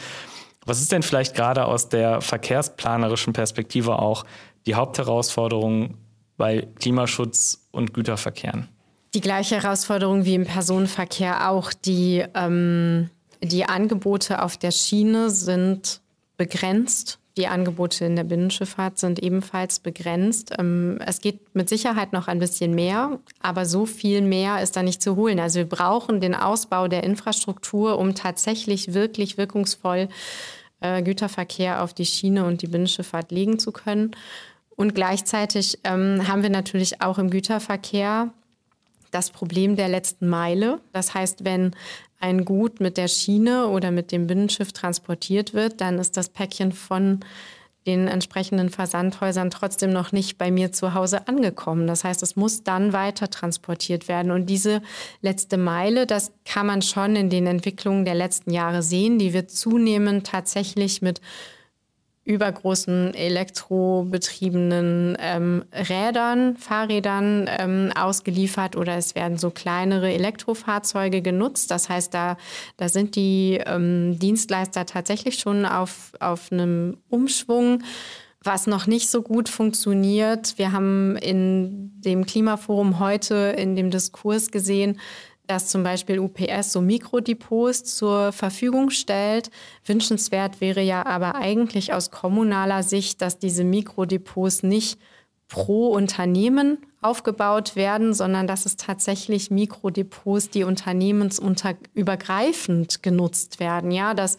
Was 0.66 0.80
ist 0.80 0.92
denn 0.92 1.02
vielleicht 1.02 1.34
gerade 1.34 1.66
aus 1.66 1.88
der 1.88 2.20
verkehrsplanerischen 2.20 3.32
Perspektive 3.32 3.98
auch 3.98 4.24
die 4.66 4.74
Hauptherausforderung 4.74 5.96
bei 6.36 6.68
Klimaschutz 6.78 7.66
und 7.70 7.94
Güterverkehren? 7.94 8.68
Die 9.14 9.20
gleiche 9.20 9.62
Herausforderung 9.62 10.24
wie 10.24 10.34
im 10.34 10.44
Personenverkehr 10.44 11.50
auch. 11.50 11.72
Die, 11.72 12.24
ähm, 12.34 13.10
die 13.42 13.64
Angebote 13.64 14.42
auf 14.42 14.56
der 14.56 14.70
Schiene 14.70 15.30
sind 15.30 16.00
begrenzt. 16.36 17.19
Die 17.36 17.46
Angebote 17.46 18.04
in 18.04 18.16
der 18.16 18.24
Binnenschifffahrt 18.24 18.98
sind 18.98 19.22
ebenfalls 19.22 19.78
begrenzt. 19.78 20.52
Ähm, 20.58 20.98
es 21.06 21.20
geht 21.20 21.54
mit 21.54 21.68
Sicherheit 21.68 22.12
noch 22.12 22.28
ein 22.28 22.40
bisschen 22.40 22.74
mehr, 22.74 23.20
aber 23.40 23.66
so 23.66 23.86
viel 23.86 24.20
mehr 24.20 24.62
ist 24.62 24.76
da 24.76 24.82
nicht 24.82 25.00
zu 25.02 25.16
holen. 25.16 25.38
Also 25.38 25.60
wir 25.60 25.68
brauchen 25.68 26.20
den 26.20 26.34
Ausbau 26.34 26.88
der 26.88 27.04
Infrastruktur, 27.04 27.98
um 27.98 28.14
tatsächlich 28.14 28.94
wirklich 28.94 29.38
wirkungsvoll 29.38 30.08
äh, 30.80 31.02
Güterverkehr 31.02 31.82
auf 31.82 31.94
die 31.94 32.06
Schiene 32.06 32.44
und 32.44 32.62
die 32.62 32.66
Binnenschifffahrt 32.66 33.30
legen 33.30 33.58
zu 33.58 33.70
können. 33.70 34.10
Und 34.74 34.94
gleichzeitig 34.94 35.78
ähm, 35.84 36.26
haben 36.26 36.42
wir 36.42 36.50
natürlich 36.50 37.02
auch 37.02 37.18
im 37.18 37.30
Güterverkehr 37.30 38.32
das 39.10 39.30
Problem 39.30 39.76
der 39.76 39.88
letzten 39.88 40.28
Meile. 40.28 40.80
Das 40.92 41.14
heißt, 41.14 41.44
wenn 41.44 41.72
ein 42.20 42.44
Gut 42.44 42.80
mit 42.80 42.96
der 42.96 43.08
Schiene 43.08 43.66
oder 43.66 43.90
mit 43.90 44.12
dem 44.12 44.26
Binnenschiff 44.26 44.72
transportiert 44.72 45.54
wird, 45.54 45.80
dann 45.80 45.98
ist 45.98 46.16
das 46.16 46.28
Päckchen 46.28 46.72
von 46.72 47.20
den 47.86 48.08
entsprechenden 48.08 48.68
Versandhäusern 48.68 49.50
trotzdem 49.50 49.90
noch 49.90 50.12
nicht 50.12 50.36
bei 50.36 50.50
mir 50.50 50.70
zu 50.70 50.92
Hause 50.92 51.26
angekommen. 51.28 51.86
Das 51.86 52.04
heißt, 52.04 52.22
es 52.22 52.36
muss 52.36 52.62
dann 52.62 52.92
weiter 52.92 53.30
transportiert 53.30 54.06
werden. 54.06 54.30
Und 54.30 54.46
diese 54.46 54.82
letzte 55.22 55.56
Meile, 55.56 56.06
das 56.06 56.32
kann 56.44 56.66
man 56.66 56.82
schon 56.82 57.16
in 57.16 57.30
den 57.30 57.46
Entwicklungen 57.46 58.04
der 58.04 58.14
letzten 58.14 58.52
Jahre 58.52 58.82
sehen, 58.82 59.18
die 59.18 59.32
wird 59.32 59.50
zunehmend 59.50 60.26
tatsächlich 60.26 61.00
mit 61.00 61.22
übergroßen 62.30 63.12
elektrobetriebenen 63.14 65.18
ähm, 65.20 65.64
Rädern, 65.72 66.56
Fahrrädern 66.56 67.50
ähm, 67.58 67.90
ausgeliefert 67.94 68.76
oder 68.76 68.96
es 68.96 69.16
werden 69.16 69.36
so 69.36 69.50
kleinere 69.50 70.12
Elektrofahrzeuge 70.12 71.22
genutzt. 71.22 71.72
Das 71.72 71.88
heißt, 71.88 72.14
da, 72.14 72.36
da 72.76 72.88
sind 72.88 73.16
die 73.16 73.60
ähm, 73.66 74.16
Dienstleister 74.18 74.86
tatsächlich 74.86 75.40
schon 75.40 75.66
auf, 75.66 76.12
auf 76.20 76.52
einem 76.52 76.98
Umschwung. 77.08 77.82
Was 78.42 78.66
noch 78.66 78.86
nicht 78.86 79.10
so 79.10 79.20
gut 79.20 79.50
funktioniert, 79.50 80.56
wir 80.56 80.72
haben 80.72 81.16
in 81.16 82.00
dem 82.00 82.24
Klimaforum 82.24 82.98
heute 82.98 83.54
in 83.58 83.76
dem 83.76 83.90
Diskurs 83.90 84.50
gesehen, 84.50 84.98
dass 85.50 85.66
zum 85.66 85.82
Beispiel 85.82 86.20
UPS 86.20 86.72
so 86.72 86.80
Mikrodepots 86.80 87.96
zur 87.96 88.30
Verfügung 88.30 88.90
stellt. 88.90 89.50
Wünschenswert 89.84 90.60
wäre 90.60 90.80
ja 90.80 91.04
aber 91.04 91.34
eigentlich 91.34 91.92
aus 91.92 92.12
kommunaler 92.12 92.84
Sicht, 92.84 93.20
dass 93.20 93.40
diese 93.40 93.64
Mikrodepots 93.64 94.62
nicht 94.62 95.00
pro 95.48 95.88
Unternehmen 95.88 96.78
aufgebaut 97.02 97.74
werden, 97.74 98.14
sondern 98.14 98.46
dass 98.46 98.64
es 98.64 98.76
tatsächlich 98.76 99.50
Mikrodepots, 99.50 100.50
die 100.50 100.62
unternehmensübergreifend 100.62 103.02
genutzt 103.02 103.58
werden. 103.58 103.90
Ja, 103.90 104.14
dass 104.14 104.36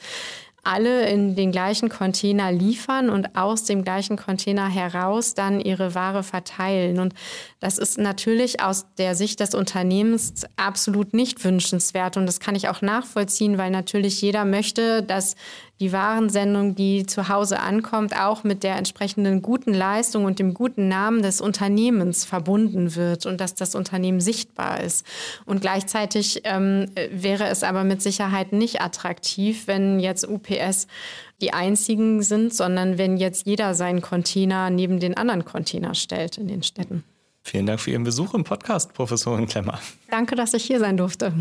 alle 0.63 1.09
in 1.09 1.35
den 1.35 1.51
gleichen 1.51 1.89
Container 1.89 2.51
liefern 2.51 3.09
und 3.09 3.35
aus 3.35 3.63
dem 3.63 3.83
gleichen 3.83 4.15
Container 4.15 4.67
heraus 4.67 5.33
dann 5.33 5.59
ihre 5.59 5.95
Ware 5.95 6.23
verteilen. 6.23 6.99
Und 6.99 7.13
das 7.59 7.77
ist 7.77 7.97
natürlich 7.97 8.61
aus 8.61 8.85
der 8.97 9.15
Sicht 9.15 9.39
des 9.39 9.55
Unternehmens 9.55 10.45
absolut 10.57 11.13
nicht 11.13 11.43
wünschenswert. 11.43 12.15
Und 12.15 12.27
das 12.27 12.39
kann 12.39 12.55
ich 12.55 12.69
auch 12.69 12.81
nachvollziehen, 12.81 13.57
weil 13.57 13.71
natürlich 13.71 14.21
jeder 14.21 14.45
möchte, 14.45 15.01
dass 15.01 15.35
die 15.81 15.91
Warensendung, 15.91 16.75
die 16.75 17.07
zu 17.07 17.27
Hause 17.27 17.59
ankommt, 17.59 18.15
auch 18.15 18.43
mit 18.43 18.61
der 18.61 18.75
entsprechenden 18.75 19.41
guten 19.41 19.73
Leistung 19.73 20.25
und 20.25 20.37
dem 20.37 20.53
guten 20.53 20.87
Namen 20.87 21.23
des 21.23 21.41
Unternehmens 21.41 22.23
verbunden 22.23 22.95
wird 22.95 23.25
und 23.25 23.41
dass 23.41 23.55
das 23.55 23.73
Unternehmen 23.73 24.21
sichtbar 24.21 24.79
ist. 24.79 25.05
Und 25.45 25.61
gleichzeitig 25.61 26.41
ähm, 26.43 26.85
wäre 27.11 27.47
es 27.47 27.63
aber 27.63 27.83
mit 27.83 28.03
Sicherheit 28.03 28.53
nicht 28.53 28.79
attraktiv, 28.79 29.65
wenn 29.65 29.99
jetzt 29.99 30.27
UPS 30.29 30.85
die 31.41 31.51
einzigen 31.51 32.21
sind, 32.21 32.53
sondern 32.53 32.99
wenn 32.99 33.17
jetzt 33.17 33.47
jeder 33.47 33.73
seinen 33.73 34.01
Container 34.01 34.69
neben 34.69 34.99
den 34.99 35.17
anderen 35.17 35.45
Container 35.45 35.95
stellt 35.95 36.37
in 36.37 36.47
den 36.47 36.61
Städten. 36.61 37.03
Vielen 37.41 37.65
Dank 37.65 37.79
für 37.79 37.89
Ihren 37.89 38.03
Besuch 38.03 38.35
im 38.35 38.43
Podcast, 38.43 38.93
Professorin 38.93 39.47
Klemmer. 39.47 39.79
Danke, 40.11 40.35
dass 40.35 40.53
ich 40.53 40.63
hier 40.63 40.79
sein 40.79 40.95
durfte. 40.95 41.33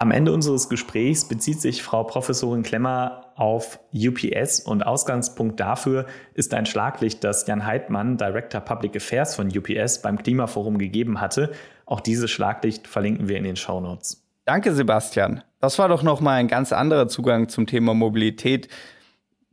Am 0.00 0.12
Ende 0.12 0.30
unseres 0.32 0.68
Gesprächs 0.68 1.26
bezieht 1.26 1.60
sich 1.60 1.82
Frau 1.82 2.04
Professorin 2.04 2.62
Klemmer 2.62 3.32
auf 3.34 3.80
UPS 3.92 4.60
und 4.60 4.84
Ausgangspunkt 4.84 5.58
dafür 5.58 6.06
ist 6.34 6.54
ein 6.54 6.66
Schlaglicht, 6.66 7.24
das 7.24 7.48
Jan 7.48 7.66
Heidmann, 7.66 8.16
Director 8.16 8.60
Public 8.60 8.94
Affairs 8.94 9.34
von 9.34 9.48
UPS, 9.48 10.00
beim 10.00 10.22
Klimaforum 10.22 10.78
gegeben 10.78 11.20
hatte. 11.20 11.50
Auch 11.84 12.00
dieses 12.00 12.30
Schlaglicht 12.30 12.86
verlinken 12.86 13.26
wir 13.26 13.38
in 13.38 13.42
den 13.42 13.56
Show 13.56 13.80
Notes. 13.80 14.22
Danke, 14.44 14.72
Sebastian. 14.72 15.42
Das 15.60 15.80
war 15.80 15.88
doch 15.88 16.04
nochmal 16.04 16.38
ein 16.38 16.48
ganz 16.48 16.72
anderer 16.72 17.08
Zugang 17.08 17.48
zum 17.48 17.66
Thema 17.66 17.92
Mobilität. 17.92 18.68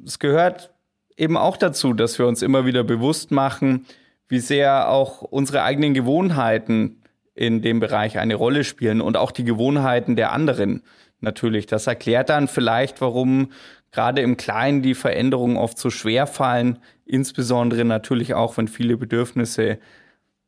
Es 0.05 0.19
gehört 0.19 0.71
eben 1.17 1.37
auch 1.37 1.57
dazu, 1.57 1.93
dass 1.93 2.19
wir 2.19 2.27
uns 2.27 2.43
immer 2.43 2.67
wieder 2.67 2.83
bewusst 2.83 3.31
machen, 3.31 3.87
wie 4.27 4.39
sehr 4.39 4.89
auch 4.89 5.23
unsere 5.23 5.63
eigenen 5.63 5.95
Gewohnheiten 5.95 7.01
in 7.35 7.61
dem 7.61 7.79
Bereich 7.79 8.17
eine 8.17 8.35
Rolle 8.35 8.63
spielen 8.63 9.01
und 9.01 9.17
auch 9.17 9.31
die 9.31 9.43
Gewohnheiten 9.43 10.15
der 10.15 10.31
anderen 10.31 10.81
natürlich. 11.19 11.67
Das 11.67 11.85
erklärt 11.85 12.29
dann 12.29 12.47
vielleicht, 12.47 13.01
warum 13.01 13.51
gerade 13.91 14.21
im 14.21 14.37
Kleinen 14.37 14.81
die 14.81 14.95
Veränderungen 14.95 15.57
oft 15.57 15.77
so 15.77 15.89
schwer 15.89 16.27
fallen, 16.27 16.79
insbesondere 17.05 17.85
natürlich 17.85 18.33
auch, 18.33 18.57
wenn 18.57 18.67
viele 18.67 18.97
Bedürfnisse 18.97 19.79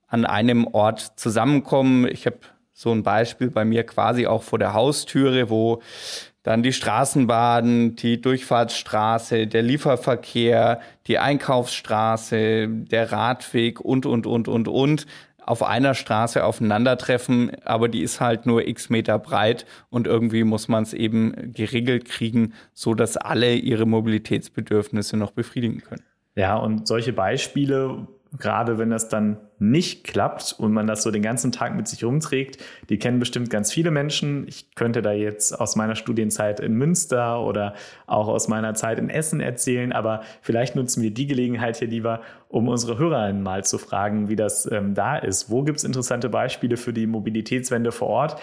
an 0.07 0.25
einem 0.25 0.65
Ort 0.67 1.13
zusammenkommen. 1.17 2.07
Ich 2.07 2.25
habe 2.25 2.39
so 2.73 2.91
ein 2.91 3.03
Beispiel 3.03 3.49
bei 3.49 3.65
mir 3.65 3.83
quasi 3.83 4.27
auch 4.27 4.43
vor 4.43 4.59
der 4.59 4.73
Haustüre, 4.73 5.49
wo 5.49 5.81
dann 6.43 6.63
die 6.63 6.71
Straßenbahn, 6.71 7.95
die 7.95 8.21
Durchfahrtsstraße, 8.21 9.47
der 9.47 9.63
Lieferverkehr, 9.63 10.79
die 11.07 11.19
Einkaufsstraße, 11.19 12.67
der 12.69 13.11
Radweg 13.11 13.81
und, 13.81 14.05
und, 14.05 14.25
und, 14.25 14.47
und, 14.47 14.67
und 14.69 15.05
auf 15.47 15.63
einer 15.63 15.93
Straße 15.93 16.43
aufeinandertreffen, 16.43 17.51
aber 17.63 17.87
die 17.87 18.01
ist 18.01 18.19
halt 18.19 18.45
nur 18.45 18.67
x 18.67 18.89
Meter 18.89 19.17
breit 19.17 19.65
und 19.89 20.05
irgendwie 20.05 20.43
muss 20.43 20.67
man 20.67 20.83
es 20.83 20.93
eben 20.93 21.53
geregelt 21.53 22.05
kriegen, 22.05 22.53
so 22.73 22.93
dass 22.93 23.15
alle 23.15 23.55
ihre 23.55 23.85
Mobilitätsbedürfnisse 23.85 25.15
noch 25.15 25.31
befriedigen 25.31 25.81
können. 25.81 26.03
Ja, 26.35 26.57
und 26.57 26.85
solche 26.87 27.13
Beispiele, 27.13 28.07
gerade 28.37 28.77
wenn 28.77 28.89
das 28.89 29.07
dann 29.07 29.37
nicht 29.59 30.03
klappt 30.03 30.55
und 30.57 30.71
man 30.71 30.87
das 30.87 31.03
so 31.03 31.11
den 31.11 31.21
ganzen 31.21 31.51
Tag 31.51 31.75
mit 31.75 31.87
sich 31.87 32.03
rumträgt, 32.03 32.63
die 32.89 32.99
kennen 32.99 33.19
bestimmt 33.19 33.49
ganz 33.49 33.71
viele 33.73 33.91
Menschen. 33.91 34.47
Ich 34.47 34.75
könnte 34.75 35.01
da 35.01 35.11
jetzt 35.11 35.59
aus 35.59 35.75
meiner 35.75 35.95
Studienzeit 35.95 36.59
in 36.59 36.73
Münster 36.73 37.41
oder 37.41 37.73
auch 38.05 38.27
aus 38.27 38.47
meiner 38.47 38.73
Zeit 38.73 38.99
in 38.99 39.09
Essen 39.09 39.39
erzählen, 39.39 39.91
aber 39.91 40.21
vielleicht 40.41 40.75
nutzen 40.75 41.01
wir 41.01 41.11
die 41.11 41.27
Gelegenheit 41.27 41.77
hier 41.77 41.87
lieber, 41.87 42.21
um 42.49 42.67
unsere 42.67 42.97
Hörerinnen 42.97 43.41
mal 43.41 43.63
zu 43.63 43.77
fragen, 43.77 44.29
wie 44.29 44.35
das 44.35 44.69
ähm, 44.71 44.93
da 44.93 45.17
ist. 45.17 45.49
Wo 45.49 45.63
gibt 45.63 45.79
es 45.79 45.83
interessante 45.83 46.29
Beispiele 46.29 46.77
für 46.77 46.93
die 46.93 47.07
Mobilitätswende 47.07 47.91
vor 47.91 48.07
Ort? 48.07 48.41